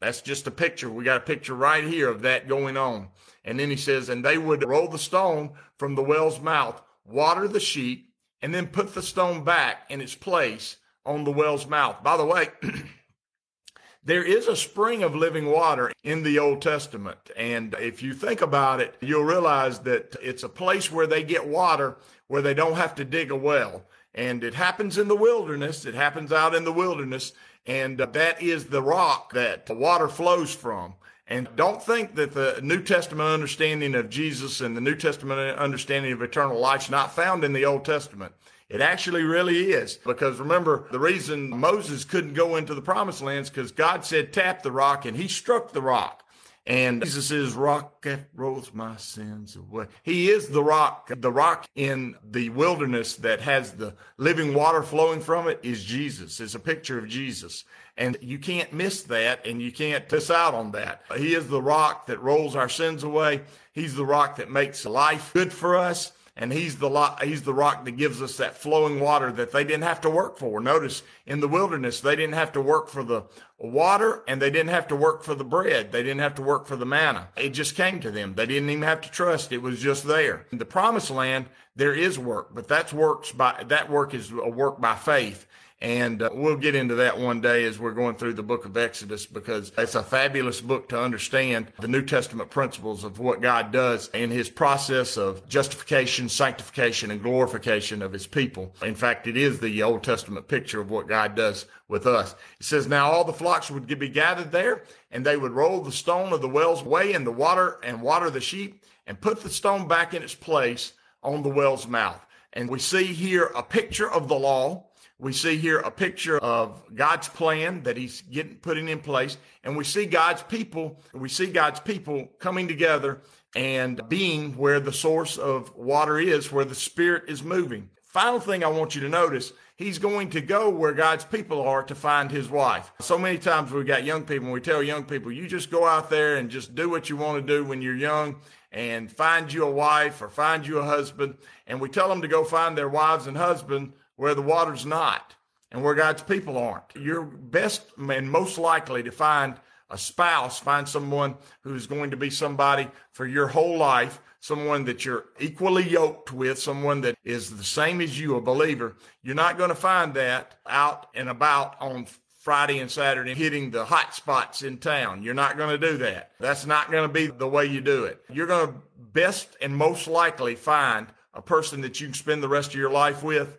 That's 0.00 0.23
just 0.23 0.47
a 0.47 0.50
picture. 0.50 0.90
We 0.90 1.04
got 1.04 1.19
a 1.19 1.21
picture 1.21 1.54
right 1.54 1.85
here 1.85 2.09
of 2.09 2.23
that 2.23 2.49
going 2.49 2.76
on. 2.76 3.09
And 3.45 3.61
then 3.61 3.71
he 3.71 3.76
says, 3.76 4.09
and 4.09 4.25
they 4.25 4.38
would 4.38 4.66
roll 4.66 4.88
the 4.88 4.99
stone 4.99 5.50
from 5.78 5.95
the 5.95 6.02
well's 6.02 6.40
mouth, 6.40 6.83
water 7.04 7.47
the 7.47 7.61
sheep, 7.61 8.12
and 8.42 8.54
then 8.54 8.66
put 8.66 8.95
the 8.95 9.02
stone 9.02 9.45
back 9.45 9.85
in 9.88 10.00
its 10.00 10.14
place 10.14 10.76
on 11.04 11.25
the 11.25 11.33
well's 11.33 11.66
mouth. 11.66 12.02
By 12.02 12.16
the 12.16 12.25
way, 12.25 12.49
there 14.04 14.25
is 14.25 14.47
a 14.47 14.57
spring 14.57 15.02
of 15.02 15.14
living 15.14 15.47
water 15.47 15.92
in 16.02 16.23
the 16.23 16.38
Old 16.38 16.62
Testament. 16.62 17.19
And 17.37 17.75
if 17.78 18.02
you 18.02 18.14
think 18.14 18.40
about 18.40 18.80
it, 18.80 18.97
you'll 19.00 19.25
realize 19.25 19.80
that 19.80 20.16
it's 20.23 20.42
a 20.42 20.49
place 20.49 20.90
where 20.90 21.07
they 21.07 21.23
get 21.23 21.47
water 21.47 21.97
where 22.28 22.42
they 22.42 22.54
don't 22.54 22.76
have 22.76 22.95
to 22.95 23.04
dig 23.04 23.30
a 23.30 23.37
well. 23.37 23.85
And 24.14 24.42
it 24.42 24.54
happens 24.54 24.99
in 24.99 25.09
the 25.09 25.16
wilderness. 25.16 25.85
It 25.85 25.95
happens 25.95 26.33
out 26.33 26.54
in 26.54 26.64
the 26.64 26.73
wilderness. 26.73 27.33
And 27.66 27.99
that 27.99 28.42
is 28.42 28.66
the 28.66 28.83
rock 28.83 29.33
that 29.33 29.66
the 29.66 29.75
water 29.75 30.09
flows 30.09 30.54
from. 30.54 30.95
And 31.26 31.49
don't 31.54 31.83
think 31.83 32.16
that 32.16 32.33
the 32.33 32.59
New 32.62 32.83
Testament 32.83 33.28
understanding 33.28 33.95
of 33.95 34.11
Jesus 34.11 34.61
and 34.61 34.76
the 34.76 34.80
New 34.80 34.97
Testament 34.97 35.57
understanding 35.59 36.12
of 36.12 36.23
eternal 36.23 36.59
life 36.59 36.83
is 36.83 36.90
not 36.90 37.14
found 37.14 37.45
in 37.45 37.52
the 37.52 37.64
Old 37.64 37.85
Testament. 37.85 38.33
It 38.71 38.81
actually 38.81 39.25
really 39.25 39.73
is. 39.73 39.97
Because 39.97 40.39
remember, 40.39 40.87
the 40.93 41.00
reason 41.00 41.50
Moses 41.50 42.05
couldn't 42.05 42.35
go 42.35 42.57
into 42.57 42.75
the 42.75 42.81
promised 42.81 43.21
land 43.21 43.43
is 43.43 43.50
because 43.50 43.73
God 43.73 44.05
said, 44.05 44.33
tap 44.33 44.62
the 44.62 44.73
rock, 44.73 45.05
and 45.05 45.17
he 45.17 45.27
struck 45.27 45.73
the 45.73 45.83
rock. 45.83 46.23
And 46.67 47.03
Jesus 47.03 47.33
is 47.33 47.55
rock 47.55 48.03
that 48.03 48.21
rolls 48.33 48.73
my 48.73 48.97
sins 48.97 49.57
away. 49.57 49.87
He 50.05 50.31
is 50.31 50.49
the 50.49 50.62
rock. 50.62 51.11
The 51.17 51.33
rock 51.33 51.67
in 51.75 52.15
the 52.23 52.50
wilderness 52.50 53.17
that 53.17 53.41
has 53.41 53.73
the 53.73 53.95
living 54.19 54.55
water 54.55 54.83
flowing 54.83 55.21
from 55.21 55.49
it 55.49 55.59
is 55.62 55.83
Jesus. 55.83 56.39
It's 56.39 56.55
a 56.55 56.61
picture 56.61 56.99
of 56.99 57.09
Jesus. 57.09 57.65
And 57.97 58.19
you 58.21 58.39
can't 58.39 58.73
miss 58.73 59.03
that 59.05 59.47
and 59.47 59.61
you 59.61 59.73
can't 59.73 60.11
miss 60.12 60.31
out 60.31 60.55
on 60.55 60.71
that. 60.73 61.03
He 61.17 61.35
is 61.35 61.49
the 61.49 61.62
rock 61.62 62.07
that 62.07 62.23
rolls 62.23 62.55
our 62.55 62.69
sins 62.69 63.03
away. 63.03 63.41
He's 63.73 63.97
the 63.97 64.07
rock 64.07 64.37
that 64.37 64.50
makes 64.50 64.87
life 64.87 65.33
good 65.33 65.53
for 65.53 65.77
us 65.77 66.12
and 66.41 66.53
he's 66.53 66.79
the 66.79 67.15
he's 67.23 67.43
the 67.43 67.55
rock 67.55 67.85
that 67.85 67.93
gives 67.93 68.21
us 68.23 68.39
that 68.39 68.57
flowing 68.57 68.99
water 68.99 69.31
that 69.31 69.53
they 69.53 69.63
didn't 69.63 69.83
have 69.83 70.01
to 70.01 70.11
work 70.11 70.39
for. 70.39 70.61
Notice 70.61 71.03
in 71.27 71.41
the 71.41 71.49
wilderness, 71.49 72.01
they 72.01 72.17
didn't 72.17 72.35
have 72.35 72.53
to 72.53 72.63
work 72.63 72.89
for 72.89 73.05
the 73.05 73.25
water 73.61 74.23
and 74.26 74.40
they 74.40 74.50
didn't 74.50 74.71
have 74.71 74.88
to 74.88 74.97
work 74.97 75.23
for 75.23 75.35
the 75.35 75.45
bread. 75.45 75.93
They 75.93 76.02
didn't 76.02 76.21
have 76.21 76.35
to 76.37 76.43
work 76.43 76.67
for 76.67 76.76
the 76.76 76.87
manna. 76.87 77.29
It 77.37 77.50
just 77.50 77.76
came 77.76 78.00
to 78.00 78.11
them. 78.11 78.35
They 78.35 78.47
didn't 78.47 78.71
even 78.71 78.83
have 78.83 79.02
to 79.02 79.11
trust. 79.11 79.52
It 79.52 79.63
was 79.63 79.80
just 79.80 80.04
there. 80.04 80.47
In 80.50 80.58
the 80.58 80.65
promised 80.65 81.11
land, 81.11 81.47
there 81.76 81.95
is 81.95 82.19
work, 82.19 82.54
but 82.54 82.69
that's 82.69 82.93
works 82.93 83.32
by, 83.32 83.65
that 83.69 83.91
work 83.91 84.15
is 84.15 84.30
a 84.30 84.49
work 84.49 84.80
by 84.80 84.97
faith. 84.97 85.47
And 85.82 86.21
uh, 86.21 86.28
we'll 86.32 86.56
get 86.56 86.75
into 86.75 86.97
that 86.97 87.19
one 87.19 87.41
day 87.41 87.65
as 87.65 87.78
we're 87.78 87.93
going 87.93 88.17
through 88.17 88.35
the 88.35 88.43
book 88.43 88.67
of 88.67 88.76
Exodus 88.76 89.25
because 89.25 89.73
it's 89.78 89.95
a 89.95 90.02
fabulous 90.02 90.61
book 90.61 90.91
to 90.91 91.00
understand 91.00 91.73
the 91.80 91.89
New 91.89 92.02
Testament 92.02 92.50
principles 92.50 93.02
of 93.02 93.19
what 93.19 93.41
God 93.41 93.73
does 93.73 94.08
in 94.08 94.30
his 94.30 94.50
process 94.50 95.17
of 95.17 95.49
justification, 95.49 96.28
sanctification, 96.28 97.11
and 97.11 97.23
glorification 97.23 98.02
of 98.02 98.13
his 98.13 98.26
people. 98.26 98.75
In 98.82 98.95
fact, 98.95 99.26
it 99.26 99.39
is 99.39 99.58
the 99.58 99.82
Old 99.82 100.02
Testament 100.02 100.49
picture 100.49 100.82
of 100.82 100.91
what 100.91 101.08
God 101.08 101.35
does 101.35 101.65
with 101.91 102.07
us. 102.07 102.35
It 102.59 102.65
says, 102.65 102.87
Now 102.87 103.11
all 103.11 103.25
the 103.25 103.33
flocks 103.33 103.71
would 103.71 103.87
be 103.87 104.09
gathered 104.09 104.53
there, 104.53 104.85
and 105.11 105.25
they 105.25 105.37
would 105.37 105.53
roll 105.53 105.83
the 105.83 105.93
stone 105.93 106.33
of 106.33 106.41
the 106.41 106.49
wells 106.49 106.83
away 106.83 107.13
in 107.13 107.25
the 107.25 107.33
water 107.33 107.79
and 107.83 108.00
water 108.00 108.31
the 108.31 108.41
sheep, 108.41 108.83
and 109.07 109.21
put 109.21 109.43
the 109.43 109.50
stone 109.50 109.89
back 109.89 110.15
in 110.15 110.23
its 110.23 110.35
place 110.35 110.93
on 111.23 111.43
the 111.43 111.50
well's 111.50 111.87
mouth. 111.87 112.25
And 112.53 112.71
we 112.71 112.79
see 112.79 113.05
here 113.05 113.50
a 113.55 113.63
picture 113.63 114.11
of 114.11 114.29
the 114.29 114.39
law 114.39 114.91
we 115.21 115.35
see 115.35 115.59
here 115.59 115.81
a 115.81 115.91
picture 115.91 116.39
of 116.39 116.83
God's 116.95 117.29
plan 117.29 117.83
that 117.83 117.99
he's 117.99 118.23
getting 118.23 118.57
putting 118.57 118.89
in 118.89 119.00
place. 119.00 119.37
And 119.63 119.76
we 119.76 119.85
see 119.85 120.07
God's 120.07 120.43
people, 120.43 120.99
we 121.13 121.29
see 121.29 121.47
God's 121.47 121.79
people 121.79 122.26
coming 122.39 122.67
together 122.67 123.21
and 123.55 124.00
being 124.09 124.57
where 124.57 124.81
the 124.81 124.93
source 124.93 125.37
of 125.37 125.76
water 125.76 126.19
is, 126.19 126.50
where 126.50 126.65
the 126.65 126.75
spirit 126.75 127.25
is 127.29 127.43
moving. 127.43 127.91
Final 128.03 128.41
thing 128.41 128.65
I 128.65 128.69
want 128.69 128.95
you 128.95 129.03
to 129.03 129.09
notice, 129.09 129.53
he's 129.80 129.99
going 129.99 130.28
to 130.28 130.43
go 130.43 130.69
where 130.69 130.93
God's 130.93 131.25
people 131.25 131.62
are 131.62 131.82
to 131.84 131.95
find 131.95 132.30
his 132.30 132.50
wife. 132.50 132.93
So 133.00 133.16
many 133.16 133.38
times 133.38 133.73
we 133.73 133.82
got 133.82 134.04
young 134.04 134.25
people 134.25 134.45
and 134.45 134.52
we 134.52 134.60
tell 134.60 134.82
young 134.82 135.04
people, 135.04 135.32
you 135.32 135.49
just 135.49 135.71
go 135.71 135.86
out 135.86 136.10
there 136.10 136.36
and 136.36 136.50
just 136.50 136.75
do 136.75 136.90
what 136.90 137.08
you 137.08 137.16
want 137.16 137.45
to 137.45 137.56
do 137.56 137.64
when 137.64 137.80
you're 137.80 137.97
young 137.97 138.36
and 138.71 139.10
find 139.10 139.50
you 139.50 139.64
a 139.64 139.71
wife 139.71 140.21
or 140.21 140.28
find 140.28 140.66
you 140.66 140.78
a 140.78 140.84
husband. 140.84 141.38
And 141.66 141.80
we 141.80 141.88
tell 141.88 142.10
them 142.10 142.21
to 142.21 142.28
go 142.28 142.45
find 142.45 142.76
their 142.76 142.90
wives 142.90 143.26
and 143.26 143.38
husband 143.38 143.95
where 144.16 144.34
the 144.34 144.43
water's 144.43 144.84
not 144.84 145.34
and 145.73 145.82
where 145.82 145.95
God's 145.95 146.23
people 146.23 146.58
aren't. 146.58 146.95
You're 146.95 147.23
best 147.23 147.86
and 147.97 148.30
most 148.30 148.58
likely 148.58 149.02
to 149.04 149.10
find 149.10 149.54
a 149.88 149.97
spouse, 149.97 150.60
find 150.60 150.86
someone 150.86 151.36
who's 151.62 151.86
going 151.86 152.10
to 152.10 152.19
be 152.19 152.28
somebody 152.28 152.86
for 153.12 153.26
your 153.26 153.49
whole 153.49 153.78
life, 153.78 154.21
someone 154.41 154.85
that 154.87 155.05
you're 155.05 155.26
equally 155.39 155.89
yoked 155.89 156.33
with, 156.33 156.59
someone 156.59 157.03
that 157.03 157.17
is 157.25 157.57
the 157.57 157.65
same 157.65 158.00
as 158.00 158.19
you, 158.19 158.37
a 158.37 158.41
believer. 158.41 158.97
You're 159.23 159.35
not 159.35 159.59
going 159.59 159.69
to 159.69 159.75
find 159.75 160.15
that 160.15 160.57
out 160.67 161.07
and 161.15 161.29
about 161.29 161.81
on 161.81 162.07
Friday 162.41 162.79
and 162.79 162.91
Saturday 162.91 163.35
hitting 163.35 163.71
the 163.71 163.85
hot 163.85 164.15
spots 164.15 164.63
in 164.63 164.79
town. 164.79 165.23
You're 165.23 165.35
not 165.35 165.59
going 165.59 165.79
to 165.79 165.87
do 165.91 165.99
that. 165.99 166.33
That's 166.41 166.65
not 166.65 166.91
going 166.91 167.07
to 167.07 167.13
be 167.13 167.26
the 167.26 167.47
way 167.47 167.67
you 167.67 167.83
do 167.83 168.05
it. 168.05 168.23
You're 168.31 168.47
going 168.47 168.69
to 168.69 168.75
best 169.13 169.57
and 169.61 169.76
most 169.76 170.09
likely 170.09 170.55
find 170.55 171.07
a 171.35 171.43
person 171.43 171.83
that 171.83 172.00
you 172.00 172.07
can 172.07 172.15
spend 172.15 172.43
the 172.43 172.49
rest 172.49 172.71
of 172.71 172.81
your 172.81 172.91
life 172.91 173.23
with 173.23 173.59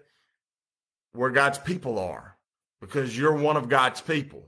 where 1.13 1.29
God's 1.29 1.59
people 1.59 1.99
are 1.99 2.37
because 2.81 3.15
you're 3.15 3.35
one 3.35 3.55
of 3.55 3.69
God's 3.69 4.01
people. 4.01 4.47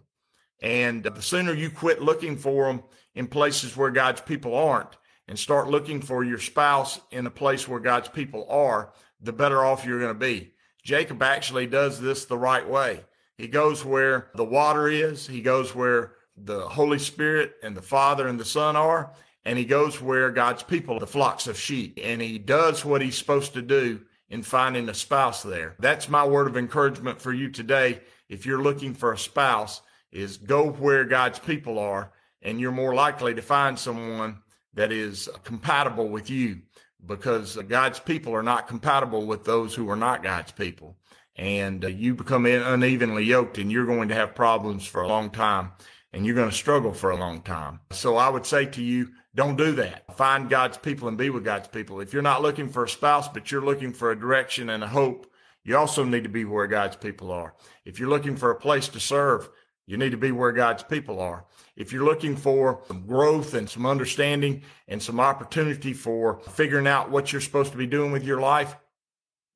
And 0.62 1.04
the 1.04 1.22
sooner 1.22 1.54
you 1.54 1.70
quit 1.70 2.02
looking 2.02 2.38
for 2.38 2.66
them 2.66 2.84
in 3.14 3.28
places 3.28 3.78
where 3.78 3.92
God's 3.92 4.22
people 4.22 4.56
aren't 4.56 4.96
and 5.28 5.38
start 5.38 5.70
looking 5.70 6.02
for 6.02 6.24
your 6.24 6.40
spouse 6.40 7.00
in 7.12 7.26
a 7.26 7.32
place 7.32 7.68
where 7.68 7.80
God's 7.80 8.10
people 8.10 8.46
are, 8.50 8.94
the 9.22 9.34
better 9.34 9.64
off 9.64 9.86
you're 9.86 10.00
going 10.00 10.14
to 10.14 10.20
be. 10.20 10.54
Jacob 10.84 11.24
actually 11.24 11.68
does 11.68 12.00
this 12.00 12.26
the 12.26 12.38
right 12.38 12.68
way. 12.68 13.06
He 13.38 13.48
goes 13.48 13.86
where 13.86 14.30
the 14.36 14.44
water 14.44 14.88
is, 14.88 15.26
he 15.28 15.42
goes 15.42 15.74
where 15.74 16.14
the 16.36 16.68
Holy 16.68 17.00
Spirit 17.00 17.54
and 17.64 17.76
the 17.76 17.82
Father 17.82 18.28
and 18.28 18.40
the 18.40 18.46
Son 18.46 18.76
are, 18.76 19.14
and 19.46 19.58
he 19.58 19.66
goes 19.66 20.02
where 20.02 20.30
God's 20.30 20.64
people, 20.64 21.00
the 21.00 21.08
flocks 21.08 21.48
of 21.48 21.60
sheep, 21.60 22.00
and 22.02 22.22
he 22.22 22.38
does 22.38 22.86
what 22.86 23.02
he's 23.02 23.18
supposed 23.18 23.54
to 23.54 23.62
do 23.62 24.02
in 24.30 24.44
finding 24.44 24.90
a 24.90 24.94
spouse 24.94 25.44
there. 25.44 25.76
That's 25.80 26.10
my 26.10 26.26
word 26.26 26.48
of 26.48 26.58
encouragement 26.58 27.22
for 27.22 27.34
you 27.34 27.50
today. 27.50 28.02
If 28.30 28.46
you're 28.46 28.62
looking 28.62 28.94
for 28.94 29.14
a 29.14 29.18
spouse, 29.18 29.82
is 30.14 30.38
go 30.38 30.70
where 30.70 31.06
God's 31.06 31.40
people 31.40 31.80
are, 31.80 32.12
and 32.42 32.60
you're 32.60 32.72
more 32.72 32.94
likely 32.94 33.34
to 33.34 33.42
find 33.42 33.78
someone 33.78 34.40
that 34.74 34.92
is 34.92 35.30
compatible 35.44 36.10
with 36.10 36.30
you 36.30 36.62
because 37.06 37.58
God's 37.68 38.00
people 38.00 38.34
are 38.34 38.44
not 38.44 38.68
compatible 38.68 39.26
with 39.26 39.44
those 39.44 39.76
who 39.76 39.90
are 39.90 39.96
not 39.96 40.24
God's 40.24 40.52
people. 40.52 40.98
And 41.36 41.84
uh, 41.84 41.88
you 41.88 42.14
become 42.14 42.46
unevenly 42.46 43.24
yoked, 43.24 43.58
and 43.58 43.72
you're 43.72 43.86
going 43.86 44.10
to 44.10 44.16
have 44.16 44.36
problems 44.36 44.86
for 44.86 45.02
a 45.02 45.08
long 45.08 45.32
time, 45.32 45.72
and 46.12 46.26
you're 46.26 46.36
going 46.36 46.50
to 46.50 46.56
struggle 46.56 46.94
for 46.94 47.10
a 47.10 47.18
long 47.18 47.42
time. 47.42 47.80
So 47.92 48.18
I 48.18 48.30
would 48.30 48.46
say 48.46 48.66
to 48.68 48.84
you, 48.84 49.10
don't 49.36 49.56
do 49.56 49.72
that. 49.74 50.16
Find 50.16 50.48
God's 50.48 50.78
people 50.78 51.08
and 51.08 51.18
be 51.18 51.32
with 51.32 51.44
God's 51.44 51.68
people. 51.68 52.02
If 52.02 52.14
you're 52.14 52.22
not 52.22 52.44
looking 52.44 52.70
for 52.70 52.84
a 52.84 52.90
spouse, 52.90 53.28
but 53.28 53.52
you're 53.52 53.66
looking 53.66 53.92
for 53.92 54.12
a 54.12 54.20
direction 54.20 54.70
and 54.70 54.84
a 54.84 54.88
hope, 54.88 55.26
you 55.64 55.76
also 55.76 56.04
need 56.04 56.24
to 56.24 56.30
be 56.30 56.46
where 56.46 56.68
God's 56.68 56.98
people 56.98 57.32
are. 57.32 57.56
If 57.84 58.00
you're 58.00 58.10
looking 58.10 58.36
for 58.36 58.52
a 58.52 58.60
place 58.60 58.88
to 58.90 59.00
serve, 59.00 59.50
you 59.86 59.98
need 59.98 60.12
to 60.12 60.18
be 60.18 60.32
where 60.32 60.52
God's 60.52 60.84
people 60.84 61.20
are. 61.20 61.46
If 61.76 61.92
you're 61.92 62.06
looking 62.06 62.36
for 62.36 62.82
some 62.88 63.06
growth 63.06 63.54
and 63.54 63.70
some 63.70 63.86
understanding 63.86 64.64
and 64.88 65.02
some 65.02 65.20
opportunity 65.20 65.94
for 65.94 66.40
figuring 66.40 66.88
out 66.88 67.12
what 67.12 67.32
you're 67.32 67.42
supposed 67.42 67.72
to 67.72 67.78
be 67.78 67.88
doing 67.88 68.12
with 68.12 68.24
your 68.24 68.40
life, 68.40 68.76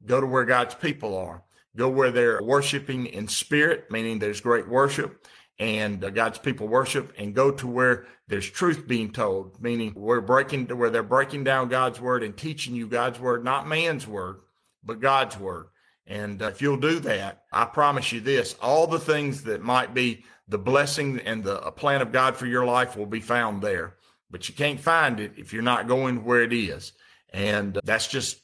Go 0.06 0.22
to 0.22 0.28
where 0.28 0.46
God's 0.46 0.76
people 0.76 1.18
are. 1.18 1.44
Go 1.76 1.90
where 1.90 2.12
they're 2.12 2.42
worshiping 2.42 3.08
in 3.08 3.28
spirit, 3.28 3.92
meaning 3.92 4.20
there's 4.20 4.42
great 4.42 4.68
worship 4.68 5.26
and 5.60 6.04
uh, 6.04 6.12
God's 6.12 6.38
people 6.38 6.68
worship, 6.68 7.12
and 7.18 7.34
go 7.34 7.50
to 7.50 7.66
where 7.66 8.06
there's 8.28 8.48
truth 8.48 8.88
being 8.88 9.12
told, 9.12 9.60
meaning 9.60 9.92
we're 9.96 10.22
breaking 10.22 10.68
where 10.68 10.92
they're 10.92 11.02
breaking 11.02 11.44
down 11.44 11.68
God's 11.68 12.00
word 12.00 12.22
and 12.22 12.38
teaching 12.38 12.76
you 12.76 12.86
God's 12.86 13.20
word, 13.20 13.44
not 13.44 13.68
man's 13.68 14.06
word, 14.06 14.42
but 14.84 15.02
God's 15.02 15.36
word. 15.36 15.70
And 16.08 16.42
uh, 16.42 16.48
if 16.48 16.62
you'll 16.62 16.78
do 16.78 17.00
that, 17.02 17.44
I 17.52 17.66
promise 17.66 18.12
you 18.12 18.22
this: 18.22 18.56
all 18.62 18.88
the 18.88 19.00
things 19.00 19.44
that 19.44 19.62
might 19.62 19.94
be 19.94 20.24
the 20.48 20.58
blessing 20.58 21.20
and 21.20 21.44
the 21.44 21.60
plan 21.72 22.02
of 22.02 22.12
God 22.12 22.36
for 22.36 22.46
your 22.46 22.66
life 22.66 22.96
will 22.96 23.06
be 23.06 23.20
found 23.20 23.62
there. 23.62 23.96
But 24.32 24.48
you 24.48 24.56
can't 24.56 24.80
find 24.80 25.20
it 25.20 25.34
if 25.38 25.54
you're 25.54 25.62
not 25.62 25.88
going 25.88 26.24
where 26.24 26.42
it 26.42 26.54
is, 26.54 26.94
and 27.32 27.78
uh, 27.78 27.82
that's 27.84 28.08
just 28.08 28.42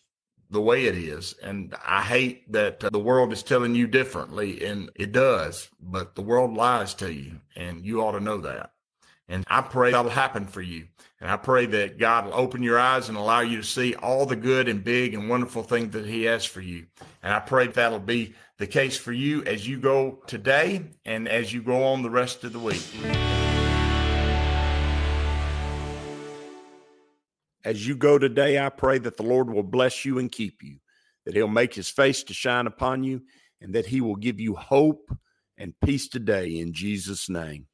the 0.50 0.62
way 0.62 0.86
it 0.86 0.96
is. 0.96 1.36
And 1.42 1.76
I 1.86 2.02
hate 2.02 2.52
that 2.52 2.80
the 2.80 3.00
world 3.00 3.34
is 3.34 3.44
telling 3.44 3.76
you 3.76 3.88
differently, 3.88 4.64
and 4.66 4.90
it 4.96 5.12
does, 5.12 5.70
but 5.82 6.16
the 6.16 6.22
world 6.22 6.56
lies 6.56 6.94
to 6.96 7.12
you, 7.12 7.42
and 7.56 7.86
you 7.86 8.02
ought 8.02 8.14
to 8.14 8.20
know 8.20 8.38
that. 8.40 8.72
And 9.30 9.46
I 9.48 9.62
pray 9.62 9.92
that'll 9.92 10.12
happen 10.12 10.46
for 10.48 10.62
you. 10.62 10.88
And 11.22 11.32
I 11.32 11.38
pray 11.38 11.66
that 11.68 11.98
God 11.98 12.26
will 12.26 12.34
open 12.34 12.62
your 12.62 12.78
eyes 12.78 13.08
and 13.08 13.18
allow 13.18 13.40
you 13.40 13.58
to 13.58 13.64
see 13.64 13.96
all 13.96 14.26
the 14.26 14.36
good 14.36 14.68
and 14.68 14.84
big 14.84 15.14
and 15.14 15.30
wonderful 15.30 15.64
things 15.64 15.94
that 15.94 16.06
He 16.06 16.24
has 16.24 16.44
for 16.44 16.60
you. 16.60 16.88
And 17.22 17.34
I 17.34 17.40
pray 17.40 17.68
that'll 17.68 18.00
be 18.00 18.36
the 18.58 18.68
case 18.68 18.98
for 18.98 19.14
you 19.14 19.44
as 19.46 19.68
you 19.68 19.80
go 19.80 20.20
today 20.28 20.84
and 21.06 21.30
as 21.30 21.54
you 21.54 21.62
go 21.62 21.86
on 21.86 22.02
the 22.02 22.10
rest 22.10 22.44
of 22.44 22.52
the 22.52 22.60
week. 22.60 22.84
As 27.66 27.88
you 27.88 27.96
go 27.96 28.20
today, 28.20 28.60
I 28.60 28.68
pray 28.68 28.98
that 29.00 29.16
the 29.16 29.24
Lord 29.24 29.50
will 29.50 29.64
bless 29.64 30.04
you 30.04 30.20
and 30.20 30.30
keep 30.30 30.62
you, 30.62 30.80
that 31.26 31.34
He'll 31.34 31.48
make 31.48 31.74
His 31.74 31.90
face 31.90 32.24
to 32.24 32.34
shine 32.34 32.68
upon 32.68 33.06
you, 33.06 33.22
and 33.62 33.74
that 33.76 33.86
He 33.86 34.02
will 34.02 34.18
give 34.18 34.42
you 34.42 34.56
hope 34.56 35.10
and 35.58 35.74
peace 35.80 36.10
today 36.10 36.60
in 36.60 36.74
Jesus' 36.74 37.30
name. 37.30 37.68